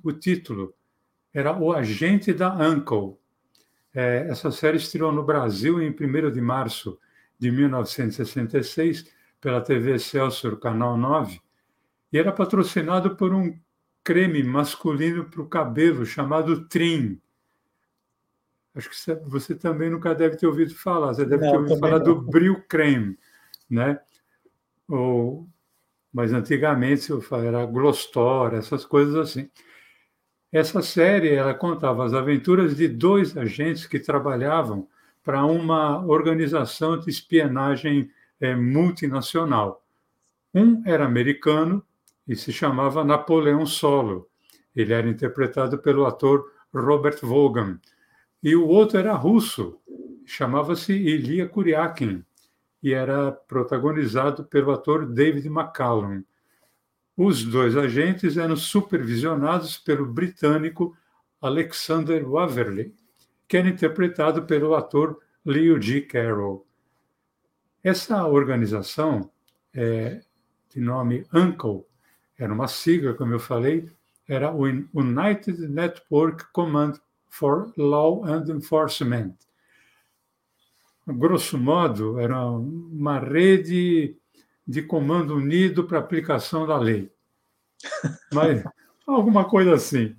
o 0.04 0.12
título 0.12 0.74
era 1.34 1.58
O 1.58 1.72
Agente 1.72 2.32
da 2.32 2.54
Uncle. 2.54 3.18
É, 3.94 4.26
essa 4.28 4.50
série 4.50 4.78
estreou 4.78 5.12
no 5.12 5.22
Brasil 5.22 5.80
em 5.82 5.90
1 5.90 6.30
de 6.30 6.40
março 6.40 6.98
de 7.38 7.50
1966 7.50 9.12
pela 9.40 9.60
TV 9.60 9.96
Excelsior, 9.96 10.58
Canal 10.58 10.96
9, 10.96 11.40
e 12.12 12.18
era 12.18 12.32
patrocinado 12.32 13.16
por 13.16 13.34
um 13.34 13.58
creme 14.04 14.42
masculino 14.42 15.24
para 15.24 15.42
o 15.42 15.48
cabelo 15.48 16.06
chamado 16.06 16.66
Trim. 16.68 17.20
Acho 18.74 18.88
que 18.88 19.14
você 19.28 19.54
também 19.54 19.90
nunca 19.90 20.14
deve 20.14 20.36
ter 20.36 20.46
ouvido 20.46 20.74
falar. 20.74 21.12
Você 21.12 21.26
deve 21.26 21.44
não, 21.44 21.50
ter 21.50 21.58
ouvido 21.58 21.78
falar 21.78 21.98
não. 21.98 22.04
do 22.04 22.22
Bril 22.22 22.62
Creme, 22.66 23.18
né? 23.68 24.00
Ou, 24.88 25.46
mas 26.12 26.32
antigamente 26.32 27.10
era 27.46 27.66
Glostor, 27.66 28.54
essas 28.54 28.84
coisas 28.84 29.14
assim. 29.16 29.50
Essa 30.52 30.82
série 30.82 31.34
ela 31.34 31.54
contava 31.54 32.04
as 32.04 32.12
aventuras 32.12 32.76
de 32.76 32.86
dois 32.86 33.34
agentes 33.38 33.86
que 33.86 33.98
trabalhavam 33.98 34.86
para 35.24 35.46
uma 35.46 36.04
organização 36.04 36.98
de 36.98 37.08
espionagem 37.08 38.10
é, 38.38 38.54
multinacional. 38.54 39.82
Um 40.54 40.82
era 40.84 41.06
americano 41.06 41.82
e 42.28 42.36
se 42.36 42.52
chamava 42.52 43.02
Napoleão 43.02 43.64
Solo. 43.64 44.28
Ele 44.76 44.92
era 44.92 45.08
interpretado 45.08 45.78
pelo 45.78 46.04
ator 46.04 46.44
Robert 46.74 47.18
Vaughan. 47.22 47.80
E 48.42 48.54
o 48.54 48.66
outro 48.66 48.98
era 48.98 49.14
russo, 49.14 49.78
chamava-se 50.26 50.92
Ilya 50.92 51.48
Kuryakin 51.48 52.22
e 52.82 52.92
era 52.92 53.32
protagonizado 53.32 54.44
pelo 54.44 54.72
ator 54.72 55.06
David 55.06 55.46
McCallum. 55.46 56.22
Os 57.16 57.44
dois 57.44 57.76
agentes 57.76 58.36
eram 58.36 58.56
supervisionados 58.56 59.76
pelo 59.76 60.06
britânico 60.06 60.96
Alexander 61.40 62.26
Waverley, 62.26 62.94
que 63.46 63.56
era 63.56 63.68
interpretado 63.68 64.44
pelo 64.44 64.74
ator 64.74 65.20
Leo 65.44 65.80
G. 65.80 66.00
Carroll. 66.02 66.66
Essa 67.82 68.26
organização, 68.26 69.30
é, 69.74 70.22
de 70.70 70.80
nome 70.80 71.26
UNCLE, 71.34 71.84
era 72.38 72.52
uma 72.52 72.68
sigla, 72.68 73.12
como 73.12 73.34
eu 73.34 73.40
falei, 73.40 73.90
era 74.26 74.52
o 74.52 74.62
United 74.64 75.68
Network 75.68 76.50
Command 76.52 76.94
for 77.28 77.72
Law 77.76 78.24
and 78.24 78.44
Enforcement. 78.48 79.34
Grosso 81.06 81.58
modo, 81.58 82.18
era 82.20 82.40
uma 82.46 83.18
rede 83.18 84.16
de 84.66 84.82
comando 84.82 85.36
unido 85.36 85.84
para 85.84 85.98
aplicação 85.98 86.66
da 86.66 86.78
lei. 86.78 87.10
Mas 88.32 88.62
alguma 89.06 89.44
coisa 89.44 89.74
assim. 89.74 90.16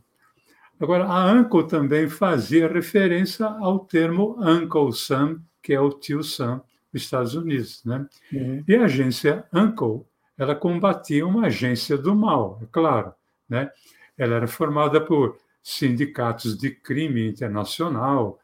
Agora, 0.80 1.06
a 1.06 1.32
Uncle 1.32 1.68
também 1.68 2.10
fazia 2.10 2.68
referência 2.68 3.46
ao 3.46 3.80
termo 3.80 4.36
Uncle 4.40 4.92
Sam, 4.92 5.42
que 5.62 5.74
é 5.74 5.80
o 5.80 5.90
tio 5.90 6.24
Sam 6.24 6.62
dos 6.92 7.04
Estados 7.04 7.36
Unidos. 7.36 7.84
Né? 7.86 8.06
Uhum. 8.32 8.64
E 8.68 8.76
a 8.76 8.84
agência 8.84 9.46
Uncle, 9.54 10.06
ela 10.38 10.56
combatia 10.56 11.26
uma 11.26 11.48
agência 11.48 11.98
do 11.98 12.14
mal, 12.14 12.60
é 12.62 12.66
claro. 12.72 13.14
Né? 13.48 13.72
Ela 14.18 14.36
era 14.36 14.48
formada 14.48 15.00
por 15.00 15.38
sindicatos 15.62 16.58
de 16.58 16.72
crime 16.72 17.30
internacional, 17.30 18.40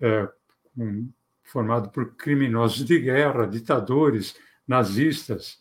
é, 0.00 0.26
um, 0.76 1.10
formado 1.42 1.90
por 1.90 2.14
criminosos 2.14 2.84
de 2.86 2.98
guerra, 2.98 3.46
ditadores, 3.46 4.34
nazistas. 4.72 5.60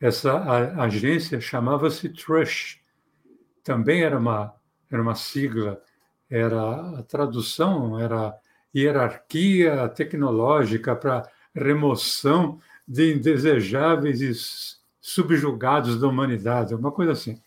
Essa 0.00 0.32
agência 0.80 1.38
chamava-se 1.38 2.08
Trush. 2.08 2.80
Também 3.62 4.02
era 4.02 4.18
uma, 4.18 4.54
era 4.90 5.02
uma 5.02 5.14
sigla, 5.14 5.82
era 6.30 6.98
a 6.98 7.02
tradução 7.02 8.00
era 8.00 8.34
hierarquia 8.74 9.88
tecnológica 9.88 10.96
para 10.96 11.30
remoção 11.54 12.58
de 12.88 13.14
indesejáveis 13.14 14.20
e 14.20 14.32
subjugados 15.00 16.00
da 16.00 16.08
humanidade, 16.08 16.74
uma 16.74 16.90
coisa 16.90 17.12
assim. 17.12 17.40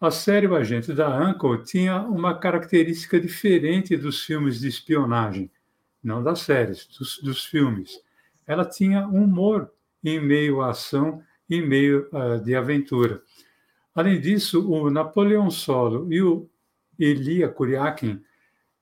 A 0.00 0.10
série 0.10 0.46
O 0.46 0.56
Agente 0.56 0.94
da 0.94 1.14
Uncle 1.14 1.62
tinha 1.62 2.00
uma 2.00 2.38
característica 2.38 3.20
diferente 3.20 3.96
dos 3.98 4.24
filmes 4.24 4.60
de 4.60 4.68
espionagem, 4.68 5.50
não 6.02 6.22
das 6.22 6.40
séries, 6.40 6.86
dos, 6.86 7.18
dos 7.22 7.44
filmes 7.44 8.00
ela 8.50 8.64
tinha 8.64 9.06
humor 9.06 9.70
em 10.02 10.20
meio 10.20 10.60
à 10.60 10.70
ação, 10.70 11.22
em 11.48 11.64
meio 11.64 12.08
uh, 12.12 12.42
de 12.42 12.56
aventura. 12.56 13.22
Além 13.94 14.20
disso, 14.20 14.68
o 14.68 14.90
Napoleão 14.90 15.48
Solo 15.52 16.12
e 16.12 16.20
o 16.20 16.50
Elia 16.98 17.48
Kuriakin, 17.48 18.20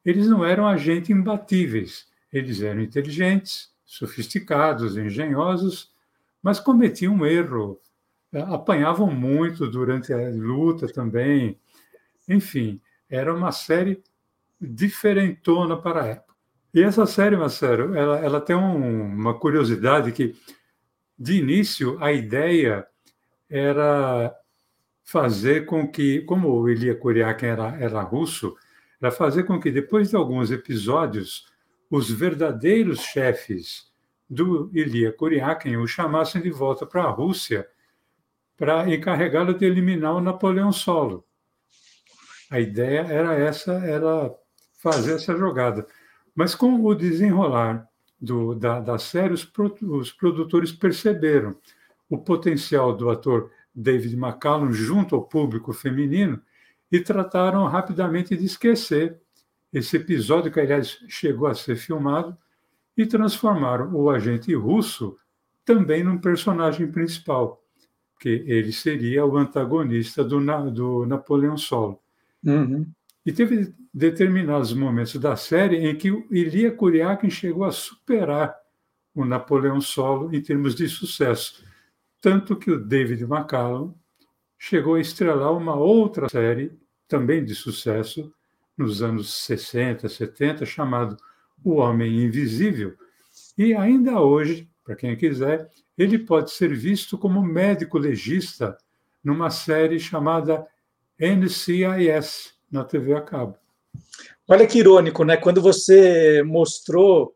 eles 0.02 0.26
não 0.26 0.42
eram 0.42 0.66
agentes 0.66 1.10
imbatíveis. 1.10 2.06
Eles 2.32 2.62
eram 2.62 2.80
inteligentes, 2.80 3.70
sofisticados, 3.84 4.96
engenhosos, 4.96 5.92
mas 6.42 6.58
cometiam 6.58 7.14
um 7.16 7.26
erro, 7.26 7.78
eh, 8.32 8.40
apanhavam 8.40 9.10
muito 9.10 9.68
durante 9.68 10.14
a 10.14 10.30
luta 10.30 10.90
também. 10.90 11.60
Enfim, 12.26 12.80
era 13.10 13.34
uma 13.34 13.52
série 13.52 14.02
diferentona 14.58 15.76
para. 15.76 16.24
E 16.72 16.82
essa 16.82 17.06
série, 17.06 17.36
Marcelo, 17.36 17.94
ela, 17.94 18.18
ela 18.18 18.40
tem 18.40 18.54
um, 18.54 19.02
uma 19.02 19.38
curiosidade 19.38 20.12
que, 20.12 20.36
de 21.18 21.38
início, 21.38 21.96
a 22.02 22.12
ideia 22.12 22.86
era 23.48 24.34
fazer 25.02 25.64
com 25.64 25.88
que, 25.88 26.20
como 26.22 26.50
o 26.50 26.68
Ilya 26.68 26.94
Kuryakin 26.94 27.46
era, 27.46 27.76
era 27.80 28.02
russo, 28.02 28.54
era 29.00 29.10
fazer 29.10 29.44
com 29.44 29.58
que, 29.58 29.70
depois 29.70 30.10
de 30.10 30.16
alguns 30.16 30.50
episódios, 30.50 31.46
os 31.90 32.10
verdadeiros 32.10 33.00
chefes 33.00 33.90
do 34.28 34.70
Ilya 34.74 35.12
Kuryakin 35.12 35.76
o 35.76 35.86
chamassem 35.86 36.42
de 36.42 36.50
volta 36.50 36.84
para 36.84 37.04
a 37.04 37.10
Rússia 37.10 37.66
para 38.56 38.92
encarregá-lo 38.92 39.54
de 39.54 39.64
eliminar 39.64 40.14
o 40.14 40.20
Napoleão 40.20 40.70
Solo. 40.70 41.24
A 42.50 42.60
ideia 42.60 43.00
era 43.08 43.34
essa, 43.34 43.72
era 43.72 44.34
fazer 44.82 45.14
essa 45.14 45.36
jogada. 45.36 45.86
Mas 46.38 46.54
com 46.54 46.84
o 46.84 46.94
desenrolar 46.94 47.84
do, 48.20 48.54
da, 48.54 48.78
da 48.78 48.96
série, 48.96 49.34
os, 49.34 49.50
os 49.82 50.12
produtores 50.12 50.70
perceberam 50.70 51.56
o 52.08 52.16
potencial 52.16 52.96
do 52.96 53.10
ator 53.10 53.50
David 53.74 54.14
McCallum 54.14 54.72
junto 54.72 55.16
ao 55.16 55.24
público 55.24 55.72
feminino 55.72 56.40
e 56.92 57.00
trataram 57.00 57.66
rapidamente 57.66 58.36
de 58.36 58.44
esquecer 58.44 59.18
esse 59.72 59.96
episódio, 59.96 60.52
que 60.52 60.60
aliás 60.60 61.04
chegou 61.08 61.48
a 61.48 61.56
ser 61.56 61.74
filmado, 61.74 62.38
e 62.96 63.04
transformaram 63.04 63.92
o 63.92 64.08
agente 64.08 64.54
russo 64.54 65.18
também 65.64 66.04
num 66.04 66.18
personagem 66.18 66.86
principal, 66.86 67.60
que 68.20 68.44
ele 68.46 68.72
seria 68.72 69.26
o 69.26 69.36
antagonista 69.36 70.22
do, 70.22 70.38
do 70.70 71.04
Napoleão 71.04 71.56
Solo. 71.56 72.00
Uhum. 72.44 72.86
E 73.26 73.32
teve 73.32 73.74
determinados 73.98 74.72
momentos 74.72 75.16
da 75.16 75.34
série 75.34 75.88
em 75.88 75.94
que 75.96 76.12
o 76.12 76.24
Ilya 76.30 76.70
Kuryakin 76.70 77.28
chegou 77.28 77.64
a 77.64 77.72
superar 77.72 78.56
o 79.12 79.24
Napoleão 79.24 79.80
Solo 79.80 80.32
em 80.32 80.40
termos 80.40 80.76
de 80.76 80.88
sucesso. 80.88 81.64
Tanto 82.20 82.54
que 82.54 82.70
o 82.70 82.78
David 82.78 83.24
McCallum 83.24 83.92
chegou 84.56 84.94
a 84.94 85.00
estrelar 85.00 85.52
uma 85.52 85.74
outra 85.74 86.28
série, 86.28 86.78
também 87.08 87.44
de 87.44 87.56
sucesso, 87.56 88.32
nos 88.76 89.02
anos 89.02 89.34
60, 89.34 90.08
70, 90.08 90.64
chamado 90.64 91.16
O 91.64 91.76
Homem 91.76 92.24
Invisível. 92.24 92.94
E 93.56 93.74
ainda 93.74 94.20
hoje, 94.20 94.70
para 94.84 94.94
quem 94.94 95.16
quiser, 95.16 95.68
ele 95.96 96.20
pode 96.20 96.52
ser 96.52 96.72
visto 96.72 97.18
como 97.18 97.42
médico 97.42 97.98
legista 97.98 98.78
numa 99.24 99.50
série 99.50 99.98
chamada 99.98 100.64
NCIS, 101.18 102.54
na 102.70 102.84
TV 102.84 103.14
a 103.14 103.20
cabo. 103.20 103.58
Olha 104.46 104.66
que 104.66 104.78
irônico, 104.78 105.24
né? 105.24 105.36
Quando 105.36 105.60
você 105.60 106.42
mostrou 106.42 107.34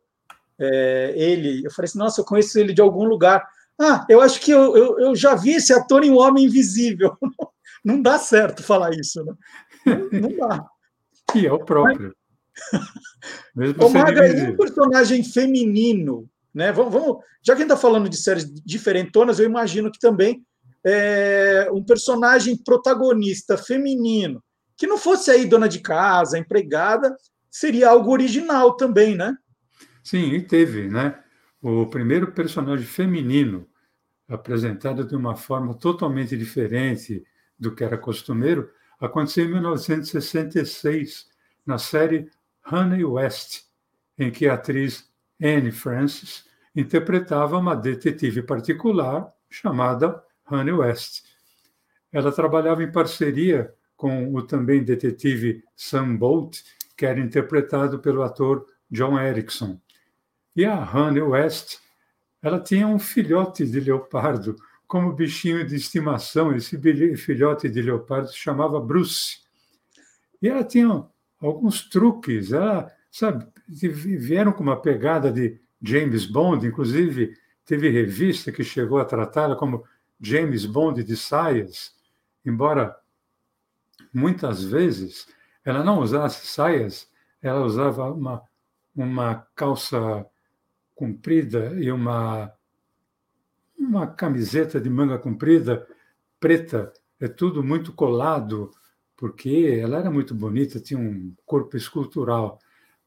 é, 0.59 1.12
ele, 1.16 1.64
eu 1.64 1.70
falei 1.70 1.88
assim, 1.88 1.98
nossa, 1.98 2.20
eu 2.20 2.25
conheço 2.25 2.59
ele 2.59 2.72
de 2.72 2.81
algum 2.81 3.05
lugar. 3.05 3.44
Ah, 3.81 4.07
eu 4.09 4.20
acho 4.20 4.40
que 4.40 4.51
eu, 4.51 4.77
eu, 4.77 5.01
eu 5.01 5.16
já 5.16 5.35
vi 5.35 5.53
esse 5.53 5.72
ator 5.72 6.05
em 6.05 6.11
O 6.11 6.18
Homem 6.18 6.44
Invisível. 6.44 7.16
Não 7.85 8.01
dá 8.01 8.18
certo 8.18 8.62
falar 8.62 8.90
isso, 8.94 9.25
né? 9.25 9.35
Não, 9.85 10.20
não 10.20 10.37
dá. 10.37 10.64
E 11.35 11.44
é 11.44 11.53
o 11.53 11.64
próprio. 11.64 12.14
Mesmo 13.57 13.85
Ô, 13.85 13.88
Maga, 13.88 14.29
e 14.29 14.53
um 14.53 14.57
personagem 14.57 15.25
feminino, 15.25 16.29
né? 16.55 16.70
Vamos, 16.70 16.92
vamos, 16.92 17.25
já 17.42 17.55
que 17.55 17.62
a 17.62 17.64
gente 17.64 17.72
está 17.72 17.77
falando 17.77 18.09
de 18.09 18.16
séries 18.16 18.48
diferentonas, 18.64 19.40
eu 19.40 19.46
imagino 19.46 19.90
que 19.90 19.98
também 19.98 20.44
é, 20.85 21.68
um 21.72 21.83
personagem 21.83 22.57
protagonista 22.57 23.57
feminino, 23.57 24.40
que 24.82 24.86
não 24.88 24.98
fosse 24.98 25.30
aí 25.30 25.46
dona 25.46 25.68
de 25.68 25.78
casa, 25.78 26.36
empregada, 26.36 27.16
seria 27.48 27.88
algo 27.88 28.10
original 28.10 28.76
também, 28.76 29.14
né? 29.14 29.32
Sim, 30.02 30.32
e 30.32 30.42
teve, 30.42 30.88
né? 30.88 31.22
O 31.62 31.86
primeiro 31.86 32.32
personagem 32.32 32.84
feminino 32.84 33.68
apresentado 34.28 35.04
de 35.04 35.14
uma 35.14 35.36
forma 35.36 35.72
totalmente 35.72 36.36
diferente 36.36 37.24
do 37.56 37.72
que 37.72 37.84
era 37.84 37.96
costumeiro 37.96 38.72
aconteceu 38.98 39.44
em 39.44 39.52
1966, 39.52 41.28
na 41.64 41.78
série 41.78 42.28
Honey 42.68 43.04
West, 43.04 43.62
em 44.18 44.32
que 44.32 44.48
a 44.48 44.54
atriz 44.54 45.08
Anne 45.40 45.70
Francis 45.70 46.44
interpretava 46.74 47.56
uma 47.56 47.76
detetive 47.76 48.42
particular 48.42 49.32
chamada 49.48 50.20
Honey 50.50 50.72
West. 50.72 51.22
Ela 52.10 52.32
trabalhava 52.32 52.82
em 52.82 52.90
parceria 52.90 53.72
com 54.02 54.34
o 54.34 54.42
também 54.42 54.82
detetive 54.82 55.62
Sam 55.76 56.16
Bolt, 56.16 56.58
que 56.96 57.06
era 57.06 57.20
interpretado 57.20 58.00
pelo 58.00 58.24
ator 58.24 58.66
John 58.90 59.16
Erickson. 59.16 59.78
E 60.56 60.64
a 60.64 60.74
Honey 60.82 61.22
West, 61.22 61.78
ela 62.42 62.58
tinha 62.58 62.84
um 62.84 62.98
filhote 62.98 63.64
de 63.64 63.78
leopardo 63.78 64.56
como 64.88 65.12
bichinho 65.12 65.64
de 65.64 65.76
estimação. 65.76 66.52
Esse 66.52 66.76
filhote 67.16 67.68
de 67.68 67.80
leopardo 67.80 68.26
se 68.26 68.38
chamava 68.38 68.80
Bruce. 68.80 69.38
E 70.42 70.48
ela 70.48 70.64
tinha 70.64 71.06
alguns 71.40 71.88
truques. 71.88 72.50
Ela, 72.50 72.90
sabe, 73.08 73.46
vieram 73.68 74.50
com 74.50 74.64
uma 74.64 74.82
pegada 74.82 75.30
de 75.30 75.60
James 75.80 76.26
Bond, 76.26 76.66
inclusive 76.66 77.36
teve 77.64 77.88
revista 77.88 78.50
que 78.50 78.64
chegou 78.64 78.98
a 78.98 79.04
tratá-la 79.04 79.54
como 79.54 79.84
James 80.20 80.66
Bond 80.66 81.04
de 81.04 81.16
saias, 81.16 81.94
embora 82.44 83.00
muitas 84.12 84.62
vezes 84.62 85.27
ela 85.64 85.85
não 85.85 86.01
usasse 86.01 86.46
saias, 86.46 87.09
ela 87.40 87.64
usava 87.64 88.12
uma, 88.12 88.42
uma 88.94 89.46
calça 89.55 90.27
comprida 90.94 91.75
e 91.81 91.90
uma, 91.90 92.53
uma 93.79 94.07
camiseta 94.07 94.81
de 94.81 94.90
manga 94.90 95.18
comprida 95.18 95.87
preta, 96.42 96.92
é 97.20 97.29
tudo 97.29 97.62
muito 97.62 97.92
colado, 97.92 98.72
porque 99.16 99.79
ela 99.81 99.98
era 99.98 100.11
muito 100.11 100.35
bonita, 100.35 100.81
tinha 100.81 100.98
um 100.98 101.33
corpo 101.46 101.77
escultural. 101.77 102.59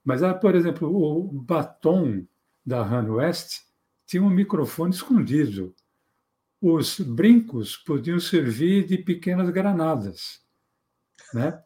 Mas, 0.05 0.21
ela, 0.21 0.33
por 0.33 0.55
exemplo, 0.55 0.87
o 0.89 1.21
batom 1.41 2.25
da 2.65 2.81
Han 2.81 3.11
West 3.11 3.63
tinha 4.07 4.23
um 4.23 4.29
microfone 4.29 4.93
escondido. 4.93 5.75
Os 6.61 6.97
brincos 6.99 7.75
podiam 7.75 8.19
servir 8.19 8.85
de 8.85 8.97
pequenas 8.97 9.49
granadas. 9.49 10.44
Né? 11.33 11.59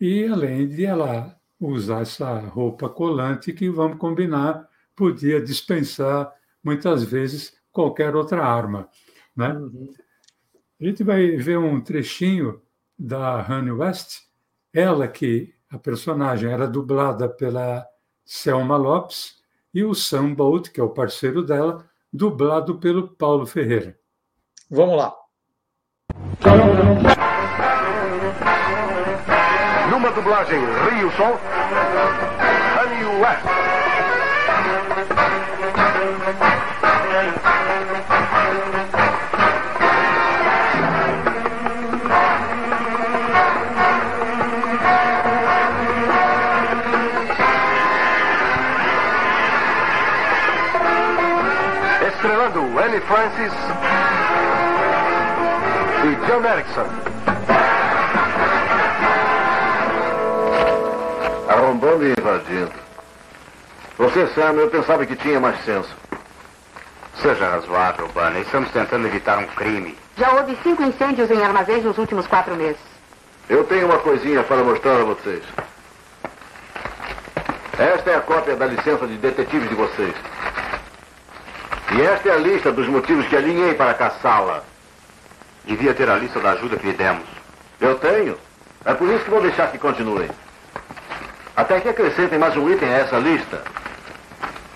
E, 0.00 0.26
além 0.26 0.68
de 0.68 0.84
ela 0.84 1.38
usar 1.60 2.02
essa 2.02 2.38
roupa 2.40 2.88
colante, 2.88 3.52
que, 3.52 3.68
vamos 3.68 3.98
combinar, 3.98 4.68
podia 4.94 5.40
dispensar, 5.40 6.32
muitas 6.62 7.04
vezes, 7.04 7.56
qualquer 7.70 8.14
outra 8.14 8.44
arma. 8.44 8.88
Né? 9.36 9.48
Uhum. 9.52 9.88
A 10.80 10.84
gente 10.84 11.02
vai 11.02 11.36
ver 11.36 11.58
um 11.58 11.80
trechinho 11.80 12.60
da 12.98 13.44
Honey 13.48 13.72
West, 13.72 14.22
ela 14.72 15.08
que 15.08 15.54
a 15.70 15.78
personagem 15.78 16.50
era 16.50 16.68
dublada 16.68 17.28
pela 17.28 17.86
Selma 18.24 18.76
Lopes 18.76 19.42
e 19.72 19.82
o 19.84 19.94
Sam 19.94 20.34
Bolt, 20.34 20.70
que 20.70 20.80
é 20.80 20.84
o 20.84 20.90
parceiro 20.90 21.42
dela, 21.42 21.84
dublado 22.12 22.78
pelo 22.78 23.08
Paulo 23.08 23.44
Ferreira. 23.46 23.98
Vamos 24.70 24.96
lá. 24.96 25.14
Dublagem 30.14 30.60
Rio 30.90 31.10
Sol, 31.12 31.40
Honey 32.76 33.04
West. 33.20 33.42
estrelando 52.06 52.60
Annie 52.78 53.00
Francis 53.00 53.52
e 56.04 56.26
John 56.26 56.44
Erickson. 56.44 57.13
Arrombando 61.84 62.06
e 62.06 62.14
invadindo. 62.18 62.72
Você, 63.98 64.26
Sam, 64.28 64.54
eu 64.54 64.70
pensava 64.70 65.04
que 65.04 65.14
tinha 65.14 65.38
mais 65.38 65.62
senso. 65.64 65.94
Seja 67.20 67.50
razoável, 67.50 68.08
Bunny. 68.08 68.40
Estamos 68.40 68.70
tentando 68.70 69.06
evitar 69.06 69.38
um 69.38 69.46
crime. 69.48 69.96
Já 70.16 70.32
houve 70.32 70.56
cinco 70.62 70.82
incêndios 70.82 71.30
em 71.30 71.42
armazéns 71.42 71.84
nos 71.84 71.98
últimos 71.98 72.26
quatro 72.26 72.56
meses. 72.56 72.80
Eu 73.48 73.64
tenho 73.64 73.86
uma 73.86 73.98
coisinha 73.98 74.42
para 74.42 74.64
mostrar 74.64 74.92
a 74.92 75.04
vocês. 75.04 75.42
Esta 77.78 78.10
é 78.10 78.16
a 78.16 78.20
cópia 78.20 78.56
da 78.56 78.66
licença 78.66 79.06
de 79.06 79.16
detetive 79.16 79.68
de 79.68 79.74
vocês. 79.74 80.14
E 81.92 82.00
esta 82.00 82.30
é 82.30 82.32
a 82.32 82.38
lista 82.38 82.72
dos 82.72 82.88
motivos 82.88 83.26
que 83.26 83.36
alinhei 83.36 83.74
para 83.74 83.92
caçá-la. 83.92 84.62
Devia 85.64 85.92
ter 85.92 86.08
a 86.08 86.16
lista 86.16 86.40
da 86.40 86.52
ajuda 86.52 86.76
que 86.76 86.86
lhe 86.86 86.94
demos. 86.94 87.26
Eu 87.78 87.98
tenho. 87.98 88.38
É 88.86 88.94
por 88.94 89.08
isso 89.08 89.24
que 89.24 89.30
vou 89.30 89.42
deixar 89.42 89.70
que 89.70 89.78
continue. 89.78 90.30
Até 91.56 91.80
que 91.80 91.88
acrescentem 91.88 92.38
mais 92.38 92.56
um 92.56 92.68
item 92.68 92.88
a 92.88 92.98
essa 92.98 93.16
lista. 93.16 93.62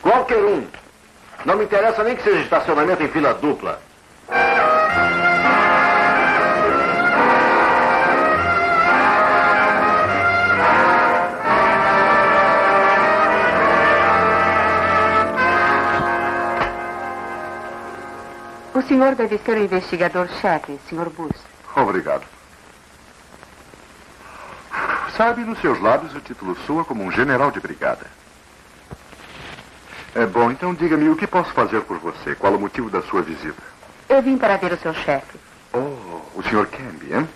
Qualquer 0.00 0.38
um. 0.38 0.64
Não 1.44 1.56
me 1.56 1.64
interessa 1.64 2.04
nem 2.04 2.14
que 2.14 2.22
seja 2.22 2.40
estacionamento 2.40 3.02
em 3.02 3.08
fila 3.08 3.34
dupla. 3.34 3.80
O 18.72 18.82
senhor 18.82 19.16
deve 19.16 19.38
ser 19.38 19.56
o 19.56 19.64
investigador-chefe, 19.64 20.78
Sr. 20.88 21.10
Bus. 21.10 21.32
Obrigado. 21.76 22.37
Sabe, 25.18 25.42
nos 25.42 25.60
seus 25.60 25.80
lábios 25.80 26.14
o 26.14 26.20
título 26.20 26.56
soa 26.64 26.84
como 26.84 27.02
um 27.02 27.10
general 27.10 27.50
de 27.50 27.58
brigada. 27.58 28.06
É 30.14 30.24
bom, 30.24 30.48
então 30.48 30.72
diga-me 30.72 31.08
o 31.08 31.16
que 31.16 31.26
posso 31.26 31.52
fazer 31.52 31.80
por 31.80 31.98
você. 31.98 32.36
Qual 32.36 32.54
o 32.54 32.60
motivo 32.60 32.88
da 32.88 33.02
sua 33.02 33.20
visita? 33.20 33.60
Eu 34.08 34.22
vim 34.22 34.38
para 34.38 34.56
ver 34.56 34.72
o 34.72 34.78
seu 34.78 34.94
chefe. 34.94 35.36
Oh, 35.74 36.38
o 36.38 36.42
Sr. 36.44 36.68
Camby, 36.68 37.12
hein? 37.12 37.28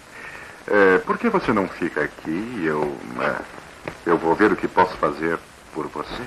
É, 0.69 0.99
por 0.99 1.19
que 1.19 1.29
você 1.29 1.53
não 1.53 1.67
fica 1.67 2.05
aqui? 2.05 2.63
Eu. 2.65 2.97
É, 3.21 3.41
eu 4.07 4.17
vou 4.17 4.33
ver 4.37 4.53
o 4.53 4.57
que 4.57 4.69
posso 4.69 4.97
fazer 4.99 5.37
por 5.75 5.89
você. 5.89 6.23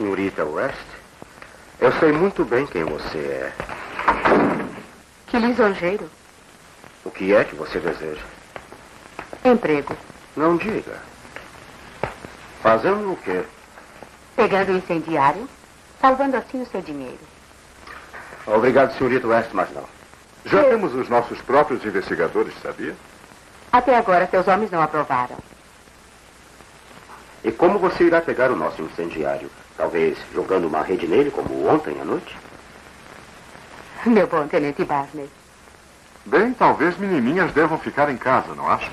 Senhorita 0.00 0.46
West, 0.46 0.78
eu 1.78 1.92
sei 2.00 2.10
muito 2.10 2.42
bem 2.42 2.66
quem 2.66 2.84
você 2.84 3.18
é. 3.18 3.52
Que 5.26 5.38
lisonjeiro. 5.38 6.10
O 7.04 7.10
que 7.10 7.34
é 7.34 7.44
que 7.44 7.54
você 7.54 7.78
deseja? 7.78 8.24
Emprego. 9.44 9.94
Não 10.34 10.56
diga. 10.56 10.96
Fazendo 12.62 13.12
o 13.12 13.16
quê? 13.16 13.42
Pegando 14.34 14.72
o 14.72 14.76
incendiário, 14.78 15.46
salvando 16.00 16.38
assim 16.38 16.62
o 16.62 16.66
seu 16.66 16.80
dinheiro. 16.80 17.20
Obrigado, 18.46 18.96
senhorita 18.96 19.26
West, 19.26 19.50
mas 19.52 19.70
não. 19.74 19.84
Já 20.46 20.64
temos 20.64 20.94
os 20.94 21.10
nossos 21.10 21.42
próprios 21.42 21.84
investigadores, 21.84 22.54
sabia? 22.62 22.96
Até 23.70 23.96
agora, 23.96 24.26
seus 24.26 24.48
homens 24.48 24.70
não 24.70 24.80
aprovaram. 24.80 25.36
E 27.44 27.52
como 27.52 27.78
você 27.78 28.04
irá 28.04 28.22
pegar 28.22 28.50
o 28.50 28.56
nosso 28.56 28.80
incendiário? 28.80 29.50
Talvez 29.80 30.18
jogando 30.34 30.66
uma 30.66 30.82
rede 30.82 31.06
nele, 31.08 31.30
como 31.30 31.66
ontem 31.66 31.98
à 31.98 32.04
noite? 32.04 32.36
Meu 34.04 34.26
bom 34.26 34.46
tenente 34.46 34.84
Barney. 34.84 35.26
Bem, 36.26 36.52
talvez 36.52 36.98
menininhas 36.98 37.50
devam 37.54 37.78
ficar 37.78 38.10
em 38.10 38.18
casa, 38.18 38.54
não 38.54 38.68
acha? 38.70 38.90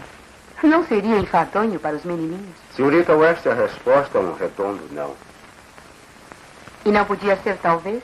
Não 0.63 0.87
seria 0.87 1.17
enfadonho 1.17 1.77
para 1.77 1.97
os 1.97 2.05
menininhos? 2.05 2.55
Senhorita 2.73 3.13
West, 3.13 3.45
a 3.47 3.53
resposta 3.53 4.17
é 4.17 4.21
um 4.21 4.33
redondo 4.33 4.81
não. 4.91 5.13
E 6.85 6.89
não 6.89 7.03
podia 7.03 7.35
ser 7.35 7.57
talvez? 7.57 8.01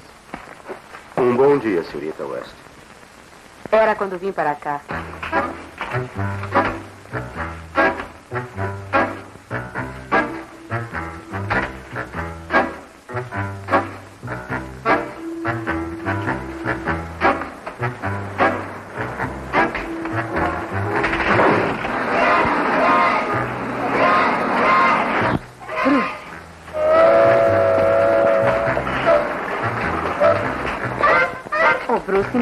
Um 1.15 1.37
bom 1.37 1.57
dia, 1.57 1.85
senhorita 1.85 2.25
West. 2.25 2.51
Era 3.71 3.95
quando 3.95 4.19
vim 4.19 4.33
para 4.33 4.55
cá. 4.55 4.81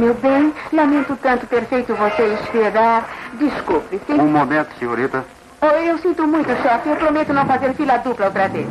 Meu 0.02 0.16
bem, 0.16 0.52
lamento 0.74 1.16
tanto 1.18 1.46
ter 1.46 1.64
feito 1.68 1.94
você 1.94 2.34
esperar. 2.34 3.38
Desculpe, 3.38 4.00
tem... 4.00 4.20
Um 4.20 4.32
momento, 4.32 4.76
senhorita. 4.80 5.24
Oh, 5.62 5.68
eu 5.68 5.96
sinto 6.00 6.26
muito, 6.26 6.50
chefe. 6.64 6.90
Eu 6.90 6.96
prometo 6.96 7.32
não 7.32 7.46
fazer 7.46 7.76
fila 7.76 7.98
dupla 7.98 8.26
outra 8.26 8.48
vez. 8.48 8.68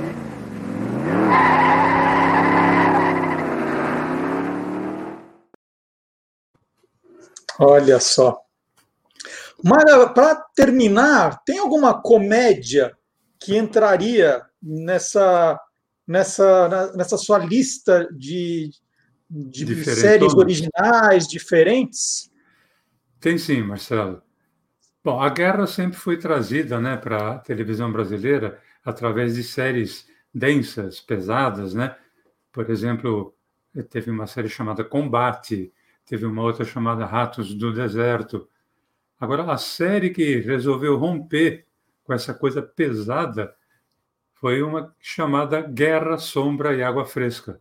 Olha 7.61 8.01
só. 8.01 8.40
Mara, 9.62 10.09
para 10.09 10.35
terminar, 10.57 11.43
tem 11.45 11.61
alguma 11.61 12.03
comédia 12.03 12.93
que 13.38 13.57
entraria 13.57 14.43
nessa, 14.61 15.61
nessa, 16.09 16.93
nessa 16.97 17.16
sua 17.16 17.38
lista 17.38 18.09
de, 18.11 18.71
de 19.31 19.85
séries 19.85 20.35
originais, 20.35 21.29
diferentes? 21.29 22.31
Tem 23.21 23.38
sim, 23.38 23.62
Marcelo. 23.62 24.23
Bom, 25.05 25.21
a 25.21 25.29
guerra 25.29 25.66
sempre 25.66 25.97
foi 25.99 26.19
trazida 26.19 26.81
né, 26.81 26.97
para 26.97 27.33
a 27.33 27.38
televisão 27.38 27.93
brasileira 27.93 28.61
através 28.85 29.35
de 29.35 29.45
séries 29.45 30.09
densas, 30.35 31.01
pesadas, 31.01 31.75
né? 31.75 31.97
Por 32.53 32.69
exemplo, 32.69 33.35
teve 33.88 34.11
uma 34.11 34.27
série 34.27 34.49
chamada 34.49 34.83
Combate, 34.83 35.73
teve 36.05 36.27
uma 36.27 36.43
outra 36.43 36.64
chamada 36.64 37.07
Ratos 37.07 37.55
do 37.55 37.73
Deserto. 37.73 38.49
Agora, 39.19 39.51
a 39.51 39.57
série 39.57 40.11
que 40.11 40.40
resolveu 40.40 40.97
romper 40.97 41.66
com 42.03 42.12
essa 42.12 42.35
coisa 42.35 42.61
pesada 42.61 43.55
foi 44.35 44.62
uma 44.62 44.95
chamada 44.99 45.61
Guerra, 45.61 46.19
Sombra 46.19 46.75
e 46.75 46.83
Água 46.83 47.05
Fresca. 47.05 47.61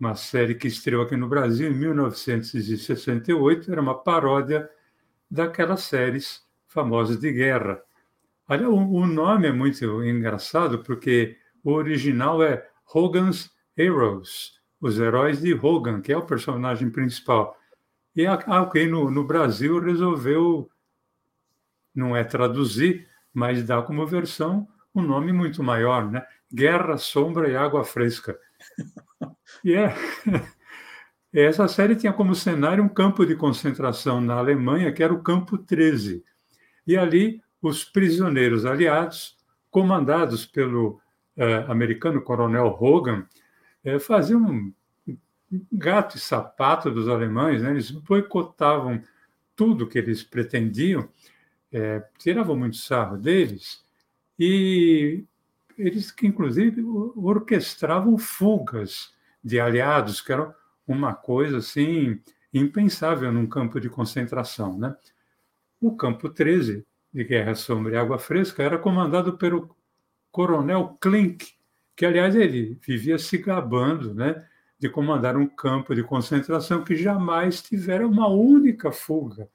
Uma 0.00 0.14
série 0.14 0.54
que 0.54 0.66
estreou 0.66 1.02
aqui 1.02 1.14
no 1.14 1.28
Brasil 1.28 1.70
em 1.70 1.74
1968, 1.74 3.70
era 3.70 3.82
uma 3.82 4.02
paródia 4.02 4.70
daquelas 5.30 5.82
séries 5.82 6.42
famosas 6.66 7.20
de 7.20 7.30
guerra. 7.30 7.82
Olha, 8.48 8.66
o 8.70 9.06
nome 9.06 9.46
é 9.46 9.52
muito 9.52 9.84
engraçado 10.02 10.82
porque 10.82 11.36
o 11.62 11.72
original 11.72 12.42
é 12.42 12.66
Hogan's 12.94 13.54
Heroes, 13.76 14.58
os 14.80 14.98
heróis 14.98 15.42
de 15.42 15.52
Hogan, 15.52 16.00
que 16.00 16.10
é 16.10 16.16
o 16.16 16.24
personagem 16.24 16.88
principal. 16.88 17.54
E 18.16 18.26
alguém 18.26 18.88
no, 18.88 19.10
no 19.10 19.22
Brasil 19.22 19.78
resolveu, 19.80 20.70
não 21.94 22.16
é 22.16 22.24
traduzir, 22.24 23.06
mas 23.34 23.62
dar 23.62 23.82
como 23.82 24.06
versão 24.06 24.66
um 24.94 25.02
nome 25.02 25.30
muito 25.30 25.62
maior, 25.62 26.10
né? 26.10 26.26
Guerra, 26.52 26.96
Sombra 26.96 27.50
e 27.50 27.54
Água 27.54 27.84
Fresca. 27.84 28.38
E 29.64 29.74
é. 29.74 29.94
Essa 31.32 31.68
série 31.68 31.94
tinha 31.94 32.12
como 32.12 32.34
cenário 32.34 32.82
um 32.82 32.88
campo 32.88 33.24
de 33.24 33.36
concentração 33.36 34.20
na 34.20 34.34
Alemanha, 34.34 34.92
que 34.92 35.02
era 35.02 35.14
o 35.14 35.22
Campo 35.22 35.56
13. 35.56 36.24
E 36.84 36.96
ali, 36.96 37.40
os 37.62 37.84
prisioneiros 37.84 38.66
aliados, 38.66 39.36
comandados 39.70 40.44
pelo 40.44 41.00
eh, 41.36 41.64
americano 41.68 42.20
coronel 42.20 42.66
Hogan, 42.66 43.24
eh, 43.84 44.00
faziam 44.00 44.40
um 44.42 44.72
gato 45.72 46.16
e 46.16 46.20
sapato 46.20 46.90
dos 46.90 47.08
alemães, 47.08 47.62
né? 47.62 47.70
eles 47.70 47.90
boicotavam 47.92 49.00
tudo 49.54 49.86
que 49.86 49.98
eles 49.98 50.24
pretendiam, 50.24 51.08
eh, 51.72 52.02
tiravam 52.18 52.56
muito 52.56 52.76
sarro 52.76 53.16
deles, 53.16 53.84
e 54.38 55.24
eles 55.78 56.10
que, 56.10 56.26
inclusive, 56.26 56.82
orquestravam 56.82 58.18
fugas 58.18 59.12
de 59.42 59.60
aliados, 59.60 60.20
que 60.20 60.32
eram 60.32 60.54
uma 60.86 61.14
coisa 61.14 61.58
assim 61.58 62.20
impensável 62.52 63.32
num 63.32 63.46
campo 63.46 63.80
de 63.80 63.88
concentração, 63.88 64.78
né? 64.78 64.96
O 65.80 65.96
campo 65.96 66.28
13 66.28 66.84
de 67.12 67.24
Guerra 67.24 67.54
Sombra 67.54 67.94
e 67.94 67.96
Água 67.96 68.18
Fresca 68.18 68.62
era 68.62 68.78
comandado 68.78 69.36
pelo 69.38 69.74
Coronel 70.30 70.96
Klink, 71.00 71.54
que 71.96 72.06
aliás 72.06 72.34
ele 72.34 72.78
vivia 72.86 73.18
se 73.18 73.38
gabando, 73.38 74.14
né, 74.14 74.46
de 74.78 74.88
comandar 74.88 75.36
um 75.36 75.46
campo 75.46 75.94
de 75.94 76.02
concentração 76.02 76.82
que 76.82 76.96
jamais 76.96 77.60
tivera 77.60 78.06
uma 78.06 78.28
única 78.28 78.90
fuga. 78.90 79.48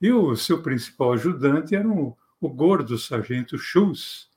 E 0.00 0.10
o 0.12 0.36
seu 0.36 0.62
principal 0.62 1.12
ajudante 1.12 1.74
era 1.74 1.88
o, 1.88 2.16
o 2.40 2.48
gordo 2.48 2.96
sargento 2.96 3.58
Schultz, 3.58 4.28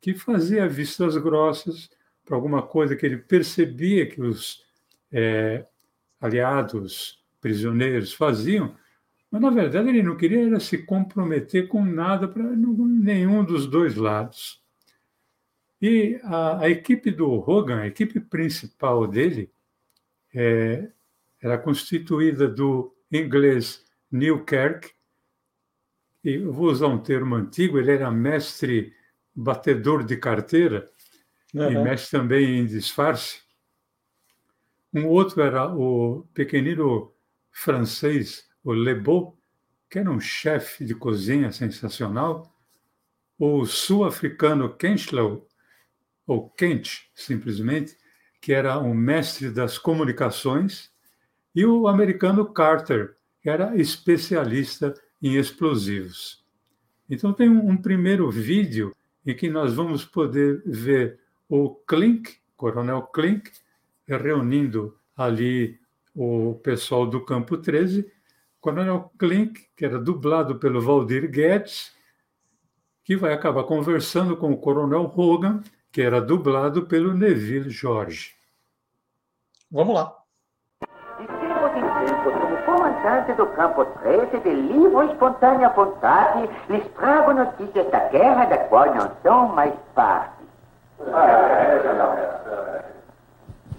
que 0.00 0.14
fazia 0.14 0.68
vistas 0.68 1.16
grossas 1.16 1.90
para 2.24 2.36
alguma 2.36 2.62
coisa 2.62 2.96
que 2.96 3.04
ele 3.04 3.18
percebia 3.18 4.06
que 4.06 4.20
os 4.20 4.64
é, 5.12 5.66
aliados, 6.20 7.22
prisioneiros 7.40 8.14
faziam, 8.14 8.74
mas 9.30 9.42
na 9.42 9.50
verdade 9.50 9.88
ele 9.88 10.02
não 10.02 10.16
queria 10.16 10.46
era 10.46 10.58
se 10.58 10.78
comprometer 10.78 11.68
com 11.68 11.84
nada 11.84 12.26
para 12.26 12.42
nenhum 12.44 13.44
dos 13.44 13.66
dois 13.66 13.94
lados. 13.96 14.62
E 15.82 16.18
a, 16.22 16.60
a, 16.60 16.70
equipe 16.70 17.10
do 17.10 17.30
Hogan, 17.30 17.80
a 17.80 17.86
equipe 17.86 18.18
principal 18.18 19.06
dele, 19.06 19.50
é, 20.34 20.88
era 21.42 21.58
constituída 21.58 22.48
do 22.48 22.94
inglês 23.12 23.84
Neil 24.10 24.44
e 26.24 26.36
eu 26.36 26.52
vou 26.52 26.70
usar 26.70 26.86
um 26.86 26.98
termo 26.98 27.34
antigo, 27.34 27.78
ele 27.78 27.92
era 27.92 28.10
mestre 28.10 28.94
batedor 29.34 30.02
de 30.02 30.16
carteira 30.16 30.90
uhum. 31.54 31.70
e 31.70 31.78
mestre 31.84 32.18
também 32.18 32.58
em 32.58 32.66
disfarce. 32.66 33.42
Um 34.92 35.06
outro 35.06 35.42
era 35.42 35.68
o 35.68 36.26
pequenino 36.34 37.12
francês, 37.50 38.48
o 38.62 38.72
Lebeau, 38.72 39.36
que 39.90 39.98
era 39.98 40.10
um 40.10 40.20
chefe 40.20 40.84
de 40.84 40.94
cozinha 40.94 41.52
sensacional. 41.52 42.52
O 43.38 43.64
sul-africano 43.64 44.74
Kenchlow, 44.76 45.48
ou 46.26 46.48
Kent, 46.50 47.10
simplesmente, 47.14 47.96
que 48.40 48.52
era 48.52 48.78
um 48.78 48.94
mestre 48.94 49.50
das 49.50 49.78
comunicações. 49.78 50.90
E 51.54 51.64
o 51.64 51.88
americano 51.88 52.52
Carter, 52.52 53.16
que 53.40 53.48
era 53.50 53.76
especialista 53.76 54.94
em 55.20 55.36
explosivos. 55.36 56.44
Então, 57.08 57.32
tem 57.32 57.48
um 57.48 57.76
primeiro 57.76 58.30
vídeo 58.30 58.94
em 59.26 59.34
que 59.34 59.48
nós 59.50 59.74
vamos 59.74 60.04
poder 60.04 60.62
ver 60.64 61.20
o 61.48 61.74
Klink, 61.86 62.36
Coronel 62.56 63.02
Klink, 63.02 63.50
reunindo 64.06 64.96
ali 65.16 65.78
o 66.14 66.60
pessoal 66.62 67.06
do 67.06 67.24
Campo 67.24 67.56
13, 67.56 68.10
Coronel 68.60 69.10
Klink, 69.18 69.68
que 69.76 69.84
era 69.84 69.98
dublado 69.98 70.56
pelo 70.56 70.80
Valdir 70.80 71.30
Guedes, 71.30 71.94
que 73.02 73.16
vai 73.16 73.32
acabar 73.32 73.64
conversando 73.64 74.36
com 74.36 74.52
o 74.52 74.56
Coronel 74.56 75.12
Hogan, 75.14 75.62
que 75.92 76.00
era 76.00 76.20
dublado 76.20 76.86
pelo 76.86 77.14
Neville 77.14 77.70
Jorge. 77.70 78.32
Vamos 79.70 79.94
lá. 79.94 80.16
De 81.20 81.26
tempos 81.26 81.70
em 81.76 82.06
tempos, 82.06 82.32
como 82.32 82.56
comandante 82.64 83.32
do 83.34 83.46
Campo 83.48 83.84
13, 83.84 84.40
de 84.40 84.54
livre 84.54 85.06
e 85.06 85.12
espontânea 85.12 85.68
vontade, 85.68 86.48
lhes 86.68 86.86
trago 86.94 87.32
notícias 87.34 87.90
da 87.90 88.08
guerra 88.08 88.46
da 88.46 88.58
qual 88.68 88.94
não 88.94 89.12
são 89.22 89.48
mais 89.48 89.74
parte. 89.94 90.33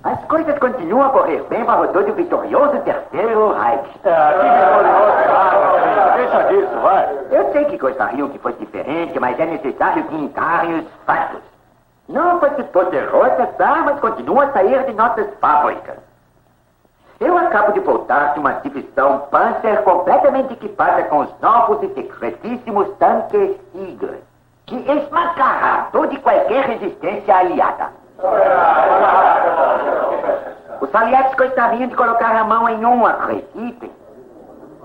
As 0.03 0.23
coisas 0.25 0.57
continuam 0.59 1.07
a 1.07 1.09
correr 1.09 1.43
bem 1.49 1.65
para 1.65 1.81
o 1.81 1.87
todo 1.87 2.13
vitorioso 2.13 2.79
terceiro 2.81 3.53
Reich. 3.53 3.99
É, 4.03 4.33
que 4.33 4.49
vitorioso 4.49 5.27
nada, 5.27 6.15
deixa 6.15 6.43
disso, 6.43 6.79
vai. 6.81 7.09
Eu 7.31 7.51
sei 7.51 7.65
que 7.65 7.77
gostariam 7.77 8.29
que 8.29 8.37
fosse 8.37 8.59
diferente, 8.59 9.19
mas 9.19 9.39
é 9.39 9.45
necessário 9.45 10.03
que 10.03 10.15
encarem 10.15 10.79
os 10.79 10.85
fatos. 11.05 11.41
Não 12.07 12.39
participou 12.39 12.85
de 12.85 12.91
derrotas, 12.91 13.59
armas 13.59 13.99
continuam 13.99 14.41
a 14.41 14.51
sair 14.51 14.85
de 14.85 14.93
nossas 14.93 15.27
fábricas. 15.39 15.97
Eu 17.19 17.37
acabo 17.37 17.71
de 17.71 17.79
voltar 17.79 18.33
de 18.33 18.39
uma 18.39 18.51
divisão 18.53 19.27
Panzer 19.31 19.81
completamente 19.83 20.53
equipada 20.53 21.03
com 21.05 21.19
os 21.19 21.39
novos 21.39 21.81
e 21.81 21.93
secretíssimos 21.93 22.89
tanques 22.99 23.55
Tigre, 23.71 24.21
que 24.65 24.75
esmagará 24.75 25.87
toda 25.91 26.13
e 26.13 26.19
qualquer 26.19 26.65
resistência 26.65 27.35
aliada. 27.35 27.89
Os 30.81 30.93
aliados 30.93 31.35
gostariam 31.35 31.87
de 31.87 31.95
colocar 31.95 32.35
a 32.35 32.43
mão 32.43 32.67
em 32.69 32.85
um, 32.85 33.05
acreditem. 33.05 33.91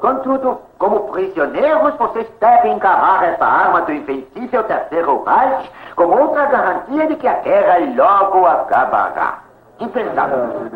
Contudo, 0.01 0.61
como 0.79 1.13
prisioneiros, 1.13 1.95
vocês 1.97 2.27
devem 2.41 2.73
encarrar 2.73 3.23
essa 3.25 3.45
arma 3.45 3.83
do 3.83 3.93
invencível 3.93 4.65
Terceiro 4.65 5.23
Reich 5.25 5.71
como 5.95 6.19
outra 6.19 6.47
garantia 6.47 7.07
de 7.07 7.17
que 7.17 7.29
a 7.29 7.35
guerra 7.41 7.79
logo 7.95 8.47
acabará. 8.47 9.41
Impensável. 9.79 10.71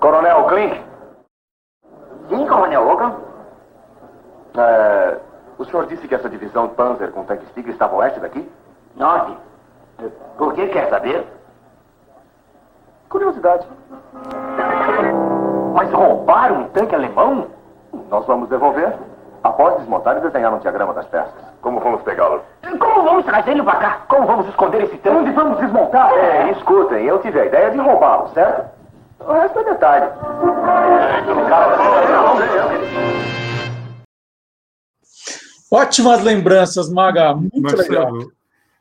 Coronel 0.00 0.44
Klink? 0.44 0.84
Sim, 2.28 2.46
Coronel 2.46 2.88
Hogan? 2.88 3.14
É, 4.56 5.16
o 5.60 5.64
senhor 5.66 5.84
disse 5.84 6.08
que 6.08 6.14
essa 6.14 6.28
divisão 6.28 6.68
Panzer 6.68 7.10
com 7.10 7.22
tanques 7.24 7.46
Tigre 7.52 7.72
estava 7.72 7.94
oeste 7.96 8.18
daqui? 8.18 8.50
Norte. 8.96 9.36
Por 10.38 10.54
que 10.54 10.66
quer 10.68 10.88
saber? 10.88 11.26
Curiosidade. 13.10 13.66
Mas 15.74 15.92
roubaram 15.92 16.62
um 16.62 16.68
tanque 16.68 16.94
alemão? 16.94 17.48
Nós 18.08 18.24
vamos 18.24 18.48
devolver. 18.48 18.94
Após 19.44 19.76
desmontar 19.76 20.16
e 20.16 20.20
desenhar 20.20 20.52
um 20.54 20.58
diagrama 20.58 20.94
das 20.94 21.06
peças. 21.08 21.32
Como 21.60 21.78
vamos 21.80 22.00
pegá-lo? 22.02 22.40
Como 22.78 23.02
vamos 23.04 23.26
trazê-lo 23.26 23.62
para 23.62 23.78
cá? 23.78 23.98
Como 24.08 24.26
vamos 24.26 24.48
esconder 24.48 24.84
esse 24.84 24.96
tanque? 24.96 25.18
Onde 25.18 25.32
vamos 25.32 25.58
desmontar? 25.58 26.10
É, 26.14 26.52
escutem, 26.52 27.04
eu 27.04 27.18
tive 27.18 27.38
a 27.38 27.44
ideia 27.44 27.70
de 27.70 27.78
roubá-lo, 27.78 28.28
certo? 28.30 28.64
O 29.20 29.32
resto 29.32 29.58
é 29.58 29.64
detalhe. 29.64 30.06
Ótimas 35.70 36.24
lembranças, 36.24 36.90
Maga. 36.90 37.32
Muito 37.34 37.60
Marcelo, 37.60 38.18
legal. 38.18 38.32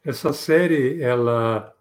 essa 0.04 0.34
série, 0.34 1.00
ela 1.02 1.72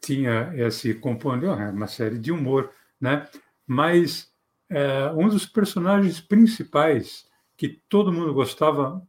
tinha 0.00 0.52
esse 0.54 0.92
componente, 0.94 1.46
é 1.46 1.70
uma 1.70 1.86
série 1.86 2.18
de 2.18 2.30
humor, 2.30 2.70
né? 3.00 3.26
Mas 3.66 4.30
é, 4.68 5.10
um 5.12 5.28
dos 5.28 5.46
personagens 5.46 6.20
principais 6.20 7.26
que 7.56 7.80
todo 7.88 8.12
mundo 8.12 8.34
gostava 8.34 9.02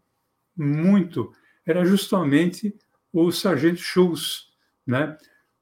muito 0.55 1.34
era 1.65 1.84
justamente 1.84 2.73
o 3.12 3.29
Sargento 3.32 3.82
Schultz, 3.82 4.47
né? 4.88 5.17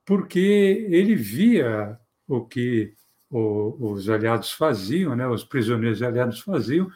Porque 0.05 0.87
ele 0.89 1.15
via 1.15 1.99
o 2.27 2.45
que 2.45 2.93
o, 3.29 3.91
os 3.91 4.07
aliados 4.07 4.51
faziam, 4.51 5.15
né? 5.15 5.27
Os 5.27 5.43
prisioneiros 5.43 6.01
aliados 6.03 6.41
faziam, 6.41 6.89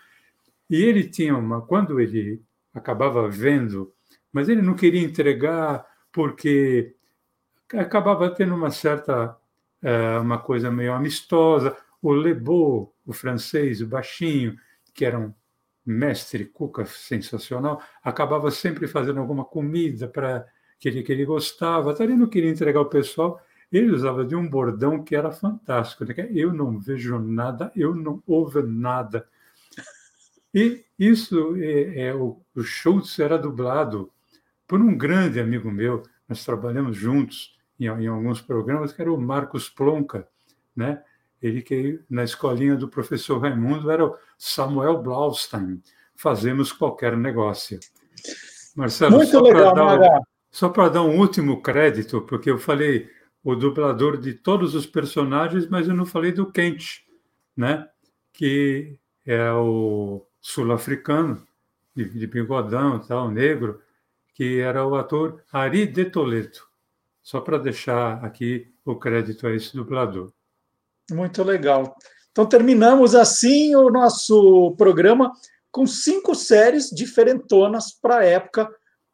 e 0.69 0.75
ele 0.75 1.03
tinha 1.03 1.35
uma 1.35 1.61
quando 1.61 1.99
ele 1.99 2.41
acabava 2.73 3.27
vendo, 3.29 3.93
mas 4.31 4.49
ele 4.49 4.61
não 4.61 4.73
queria 4.75 5.01
entregar 5.01 5.85
porque 6.11 6.95
acabava 7.73 8.29
tendo 8.29 8.55
uma 8.55 8.71
certa 8.71 9.37
é, 9.81 10.17
uma 10.19 10.37
coisa 10.37 10.71
meio 10.71 10.93
amistosa. 10.93 11.75
O 12.01 12.11
Lebeau, 12.11 12.93
o 13.05 13.13
francês, 13.13 13.81
o 13.81 13.87
baixinho, 13.87 14.55
que 14.93 15.05
era 15.05 15.19
um 15.19 15.33
mestre 15.85 16.45
cuca 16.45 16.85
sensacional, 16.85 17.81
acabava 18.03 18.51
sempre 18.51 18.87
fazendo 18.87 19.19
alguma 19.19 19.43
comida 19.43 20.07
para 20.07 20.45
que 20.79 20.89
ele, 20.89 21.03
que 21.03 21.11
ele 21.11 21.25
gostava. 21.25 21.95
Ele 21.99 22.15
não 22.15 22.27
queria 22.27 22.49
entregar 22.49 22.79
ao 22.79 22.89
pessoal. 22.89 23.41
Ele 23.71 23.91
usava 23.91 24.25
de 24.25 24.35
um 24.35 24.47
bordão 24.47 25.03
que 25.03 25.15
era 25.15 25.31
fantástico. 25.31 26.03
né? 26.03 26.13
Eu 26.31 26.53
não 26.53 26.77
vejo 26.79 27.17
nada, 27.19 27.71
eu 27.75 27.95
não 27.95 28.21
ouvo 28.27 28.61
nada. 28.61 29.27
E 30.53 30.83
isso 30.99 31.55
é, 31.57 32.07
é 32.07 32.15
o, 32.15 32.41
o 32.55 32.63
Schultz 32.63 33.17
era 33.19 33.37
dublado 33.37 34.11
por 34.67 34.81
um 34.81 34.97
grande 34.97 35.39
amigo 35.39 35.71
meu. 35.71 36.03
Nós 36.27 36.45
trabalhamos 36.45 36.97
juntos 36.97 37.57
em, 37.79 37.85
em 37.85 38.07
alguns 38.07 38.41
programas, 38.41 38.91
que 38.93 39.01
era 39.01 39.11
o 39.11 39.19
Marcos 39.19 39.69
Plonka, 39.69 40.27
né? 40.75 41.01
Ele 41.41 41.61
que 41.61 41.99
na 42.09 42.23
escolinha 42.23 42.75
do 42.75 42.87
professor 42.87 43.39
Raimundo 43.39 43.89
era 43.89 44.05
o 44.05 44.15
Samuel 44.37 45.01
Blaustein. 45.01 45.81
Fazemos 46.15 46.71
qualquer 46.71 47.17
negócio. 47.17 47.79
Marcelo, 48.75 49.17
Muito 49.17 49.31
só 49.31 49.41
legal, 49.41 49.73
dar, 49.73 50.21
só 50.51 50.69
para 50.69 50.89
dar 50.89 51.01
um 51.01 51.17
último 51.17 51.61
crédito, 51.61 52.21
porque 52.21 52.51
eu 52.51 52.59
falei 52.59 53.09
o 53.43 53.55
dublador 53.55 54.17
de 54.17 54.35
todos 54.35 54.75
os 54.75 54.85
personagens, 54.85 55.67
mas 55.67 55.87
eu 55.87 55.95
não 55.95 56.05
falei 56.05 56.31
do 56.31 56.51
Kent, 56.51 56.99
né? 57.57 57.87
Que 58.31 58.99
é 59.25 59.51
o 59.51 60.25
sul-africano, 60.41 61.45
de, 61.95 62.05
de 62.09 62.27
bigodão 62.27 62.99
tal, 62.99 63.29
negro, 63.29 63.81
que 64.33 64.59
era 64.59 64.85
o 64.85 64.95
ator 64.95 65.43
Ari 65.51 65.85
de 65.85 66.05
Toledo. 66.05 66.59
Só 67.21 67.39
para 67.39 67.57
deixar 67.57 68.23
aqui 68.25 68.73
o 68.83 68.95
crédito 68.95 69.45
a 69.45 69.53
esse 69.53 69.75
dublador. 69.75 70.31
Muito 71.11 71.43
legal. 71.43 71.95
Então, 72.31 72.45
terminamos 72.45 73.13
assim 73.13 73.75
o 73.75 73.89
nosso 73.89 74.73
programa 74.77 75.31
com 75.69 75.85
cinco 75.85 76.33
séries 76.33 76.89
diferentonas 76.89 77.91
para 77.93 78.19
a 78.19 78.25
época, 78.25 78.67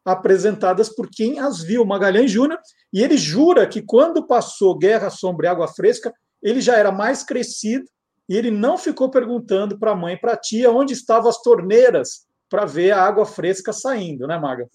apresentadas 0.04 0.88
por 0.88 1.08
quem 1.10 1.38
as 1.38 1.60
viu, 1.60 1.84
Magalhães 1.84 2.30
Júnior. 2.30 2.58
E 2.92 3.02
ele 3.02 3.18
jura 3.18 3.66
que 3.66 3.82
quando 3.82 4.26
passou 4.26 4.78
Guerra, 4.78 5.10
Sombra 5.10 5.46
e 5.46 5.50
Água 5.50 5.68
Fresca, 5.68 6.12
ele 6.42 6.60
já 6.60 6.76
era 6.76 6.90
mais 6.90 7.22
crescido 7.22 7.84
e 8.28 8.36
ele 8.36 8.50
não 8.50 8.76
ficou 8.76 9.10
perguntando 9.10 9.78
para 9.78 9.92
a 9.92 9.96
mãe 9.96 10.14
e 10.14 10.18
para 10.18 10.32
a 10.32 10.36
tia 10.36 10.70
onde 10.70 10.92
estavam 10.92 11.30
as 11.30 11.40
torneiras 11.40 12.26
para 12.48 12.64
ver 12.64 12.90
a 12.90 13.02
água 13.02 13.24
fresca 13.24 13.72
saindo, 13.72 14.26
né, 14.26 14.38
Maga? 14.38 14.68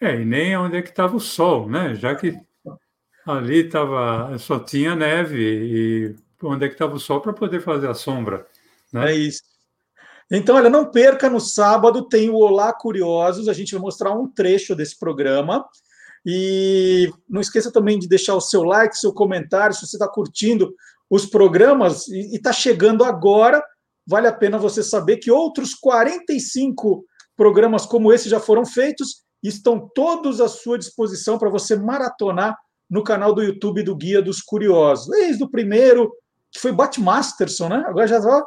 É, 0.00 0.20
e 0.20 0.24
nem 0.24 0.56
onde 0.56 0.76
é 0.76 0.82
que 0.82 0.90
estava 0.90 1.16
o 1.16 1.20
sol, 1.20 1.68
né? 1.68 1.94
Já 1.94 2.14
que 2.14 2.38
ali 3.26 3.68
tava, 3.68 4.36
só 4.38 4.58
tinha 4.58 4.94
neve 4.94 5.36
e 5.38 6.16
onde 6.42 6.64
é 6.64 6.68
que 6.68 6.74
estava 6.74 6.94
o 6.94 7.00
sol 7.00 7.20
para 7.20 7.32
poder 7.32 7.60
fazer 7.60 7.88
a 7.88 7.94
sombra. 7.94 8.46
Né? 8.92 9.12
É 9.12 9.14
isso. 9.14 9.42
Então, 10.30 10.56
olha, 10.56 10.68
não 10.68 10.90
perca 10.90 11.28
no 11.30 11.40
sábado, 11.40 12.06
tem 12.06 12.28
o 12.28 12.36
Olá 12.36 12.72
Curiosos, 12.72 13.48
a 13.48 13.52
gente 13.52 13.72
vai 13.72 13.80
mostrar 13.80 14.12
um 14.12 14.28
trecho 14.28 14.74
desse 14.74 14.98
programa. 14.98 15.66
E 16.24 17.10
não 17.28 17.40
esqueça 17.40 17.72
também 17.72 17.98
de 17.98 18.08
deixar 18.08 18.34
o 18.34 18.40
seu 18.40 18.62
like, 18.62 18.98
seu 18.98 19.12
comentário, 19.12 19.74
se 19.74 19.86
você 19.86 19.96
está 19.96 20.06
curtindo 20.06 20.74
os 21.10 21.26
programas 21.26 22.08
e 22.08 22.36
está 22.36 22.52
chegando 22.52 23.04
agora, 23.04 23.62
vale 24.06 24.26
a 24.26 24.32
pena 24.32 24.58
você 24.58 24.82
saber 24.82 25.18
que 25.18 25.30
outros 25.30 25.74
45 25.74 27.04
programas 27.36 27.86
como 27.86 28.12
esse 28.12 28.28
já 28.28 28.40
foram 28.40 28.66
feitos 28.66 29.22
e 29.42 29.48
estão 29.48 29.88
todos 29.94 30.40
à 30.40 30.48
sua 30.48 30.78
disposição 30.78 31.38
para 31.38 31.48
você 31.48 31.76
maratonar 31.76 32.56
no 32.90 33.04
canal 33.04 33.34
do 33.34 33.42
YouTube 33.42 33.82
do 33.82 33.94
Guia 33.94 34.20
dos 34.20 34.40
Curiosos. 34.40 35.08
Desde 35.08 35.44
o 35.44 35.50
primeiro, 35.50 36.10
que 36.50 36.60
foi 36.60 36.72
Bat 36.72 37.00
Masterson, 37.00 37.68
né? 37.68 37.84
Agora 37.86 38.06
já 38.06 38.18
está 38.18 38.44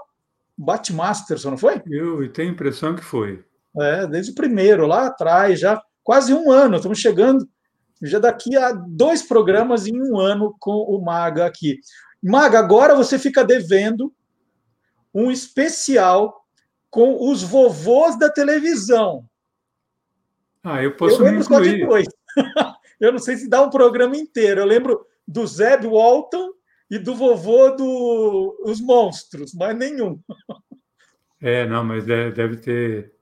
Bat 0.58 0.94
Masterson, 0.94 1.52
não 1.52 1.58
foi? 1.58 1.82
Eu 1.88 2.32
tenho 2.34 2.50
a 2.50 2.54
impressão 2.54 2.96
que 2.96 3.04
foi. 3.04 3.44
É, 3.80 4.06
desde 4.08 4.32
o 4.32 4.36
primeiro, 4.36 4.86
lá 4.86 5.08
atrás, 5.08 5.60
já 5.60 5.82
quase 6.04 6.34
um 6.34 6.52
ano. 6.52 6.76
Estamos 6.76 7.00
chegando 7.00 7.48
já 8.02 8.20
daqui 8.20 8.58
a 8.58 8.72
dois 8.72 9.22
programas 9.22 9.86
em 9.88 10.02
um 10.02 10.20
ano 10.20 10.56
com 10.60 10.72
o 10.72 11.04
Maga 11.04 11.46
aqui. 11.46 11.78
Maga, 12.22 12.60
agora 12.60 12.96
você 12.96 13.18
fica 13.18 13.44
devendo 13.44 14.14
um 15.14 15.32
especial 15.32 16.46
com 16.90 17.30
os 17.30 17.42
vovôs 17.42 18.18
da 18.18 18.30
televisão. 18.30 19.26
Ah, 20.64 20.84
eu 20.84 20.96
posso 20.96 21.22
eu 21.22 21.26
lembro 21.26 21.44
só 21.44 21.60
de 21.60 21.86
dois. 21.86 22.08
eu 23.00 23.12
não 23.12 23.20
sei 23.20 23.38
se 23.38 23.50
dá 23.50 23.62
um 23.62 23.70
programa 23.70 24.16
inteiro. 24.16 24.62
Eu 24.62 24.66
lembro 24.66 25.06
do 25.28 25.48
Zeb 25.48 25.86
Walton 25.86 26.52
e 26.90 27.00
do 27.00 27.16
vovô 27.16 27.70
dos 27.72 28.80
do... 28.80 28.86
monstros, 28.86 29.54
mas 29.54 29.76
nenhum. 29.76 30.20
É, 31.42 31.66
não, 31.66 31.84
mas 31.84 32.06
deve, 32.06 32.32
deve 32.32 32.58
ter. 32.58 33.14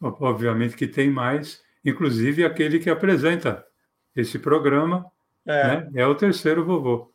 Obviamente 0.00 0.76
que 0.76 0.88
tem 0.88 1.10
mais, 1.10 1.62
inclusive 1.84 2.44
aquele 2.44 2.78
que 2.78 2.90
apresenta 2.90 3.64
esse 4.16 4.38
programa 4.38 5.06
é, 5.46 5.66
né? 5.66 5.90
é 5.94 6.06
o 6.06 6.14
terceiro 6.14 6.64
vovô. 6.64 7.11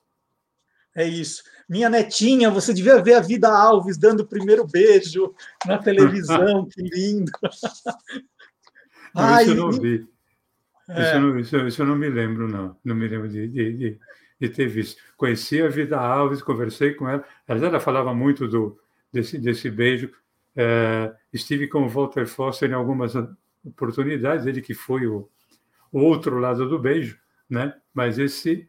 É 0.98 1.08
isso. 1.08 1.44
Minha 1.70 1.92
netinha, 1.92 2.50
você 2.50 2.74
devia 2.74 3.00
ver 3.04 3.14
a 3.14 3.20
Vida 3.20 3.48
Alves 3.48 4.00
dando 4.00 4.22
o 4.22 4.28
primeiro 4.28 4.66
beijo 4.66 5.32
na 5.64 5.78
televisão, 5.78 6.66
que 6.66 6.82
lindo. 6.82 7.32
Ai, 9.14 9.44
isso 9.44 9.52
eu 9.52 9.56
não 9.56 9.72
vi. 9.72 10.08
É. 10.90 11.02
Isso, 11.02 11.14
eu 11.14 11.22
não, 11.22 11.40
isso, 11.40 11.58
isso, 11.68 11.82
eu 11.84 11.86
não 11.86 11.96
me 11.96 12.10
lembro, 12.10 12.48
não. 12.48 12.76
Não 12.84 12.96
me 12.96 13.08
lembro 13.08 13.30
de, 13.30 13.48
de, 13.48 13.74
de, 13.74 14.00
de, 14.40 14.50
ter 14.50 14.68
visto. 14.68 15.00
Conheci 15.16 15.62
a 15.62 15.70
Vida 15.70 16.00
Alves, 16.00 16.42
conversei 16.42 16.96
com 16.96 17.08
ela. 17.08 17.24
Ela 17.48 17.80
falava 17.80 18.12
muito 18.12 18.48
do, 18.48 18.80
desse, 19.14 19.38
desse 19.38 19.70
beijo. 19.70 20.12
É, 20.56 21.14
estive 21.32 21.68
com 21.68 21.84
o 21.84 21.90
Walter 21.90 22.26
Foster 22.26 22.72
em 22.72 22.74
algumas 22.74 23.14
oportunidades, 23.64 24.48
ele 24.48 24.62
que 24.62 24.74
foi 24.74 25.06
o, 25.06 25.30
o 25.92 26.00
outro 26.00 26.40
lado 26.40 26.68
do 26.68 26.80
beijo, 26.80 27.20
né? 27.48 27.76
Mas 27.94 28.18
esse, 28.18 28.68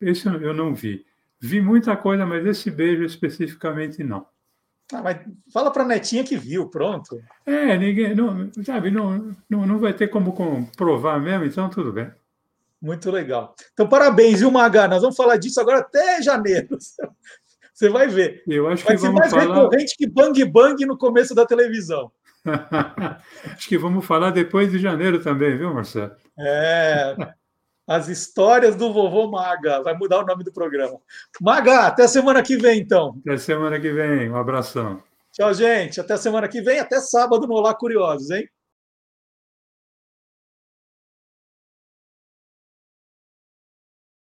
esse 0.00 0.28
eu 0.28 0.54
não 0.54 0.72
vi. 0.72 1.04
Vi 1.42 1.60
muita 1.60 1.96
coisa, 1.96 2.24
mas 2.24 2.46
esse 2.46 2.70
beijo 2.70 3.02
especificamente 3.02 4.04
não. 4.04 4.24
Ah, 4.92 5.02
mas 5.02 5.18
fala 5.52 5.72
para 5.72 5.82
a 5.82 5.86
netinha 5.86 6.22
que 6.22 6.36
viu, 6.36 6.68
pronto. 6.68 7.20
É, 7.44 7.76
ninguém, 7.76 8.14
não, 8.14 8.48
sabe, 8.64 8.92
não, 8.92 9.34
não, 9.50 9.66
não 9.66 9.78
vai 9.80 9.92
ter 9.92 10.06
como 10.06 10.32
comprovar 10.32 11.20
mesmo, 11.20 11.44
então 11.44 11.68
tudo 11.68 11.92
bem. 11.92 12.12
Muito 12.80 13.10
legal. 13.10 13.56
Então, 13.72 13.88
parabéns, 13.88 14.38
viu, 14.38 14.52
Maga? 14.52 14.86
Nós 14.86 15.02
vamos 15.02 15.16
falar 15.16 15.36
disso 15.36 15.60
agora 15.60 15.78
até 15.78 16.22
janeiro. 16.22 16.76
Você 17.74 17.88
vai 17.88 18.06
ver. 18.06 18.44
Eu 18.46 18.68
acho 18.68 18.84
vai 18.84 18.94
que 18.94 19.02
vamos 19.02 19.18
mais 19.18 19.32
falar... 19.32 19.54
recorrente 19.54 19.96
que 19.96 20.06
Bang 20.06 20.44
Bang 20.44 20.86
no 20.86 20.96
começo 20.96 21.34
da 21.34 21.44
televisão. 21.44 22.12
acho 23.52 23.68
que 23.68 23.78
vamos 23.78 24.04
falar 24.04 24.30
depois 24.30 24.70
de 24.70 24.78
janeiro 24.78 25.20
também, 25.20 25.56
viu, 25.56 25.74
Marcelo? 25.74 26.12
É. 26.38 27.16
As 27.92 28.08
histórias 28.08 28.74
do 28.74 28.90
vovô 28.90 29.30
Maga. 29.30 29.82
Vai 29.82 29.94
mudar 29.94 30.20
o 30.20 30.26
nome 30.26 30.42
do 30.42 30.50
programa. 30.50 30.98
Maga, 31.38 31.80
até 31.88 32.08
semana 32.08 32.42
que 32.42 32.56
vem, 32.56 32.80
então. 32.80 33.20
Até 33.20 33.36
semana 33.36 33.78
que 33.78 33.92
vem. 33.92 34.30
Um 34.30 34.36
abração. 34.36 35.02
Tchau, 35.30 35.52
gente. 35.52 36.00
Até 36.00 36.16
semana 36.16 36.48
que 36.48 36.62
vem. 36.62 36.78
Até 36.78 37.00
sábado 37.00 37.46
no 37.46 37.52
Olá 37.52 37.74
Curiosos, 37.74 38.30
hein? 38.30 38.48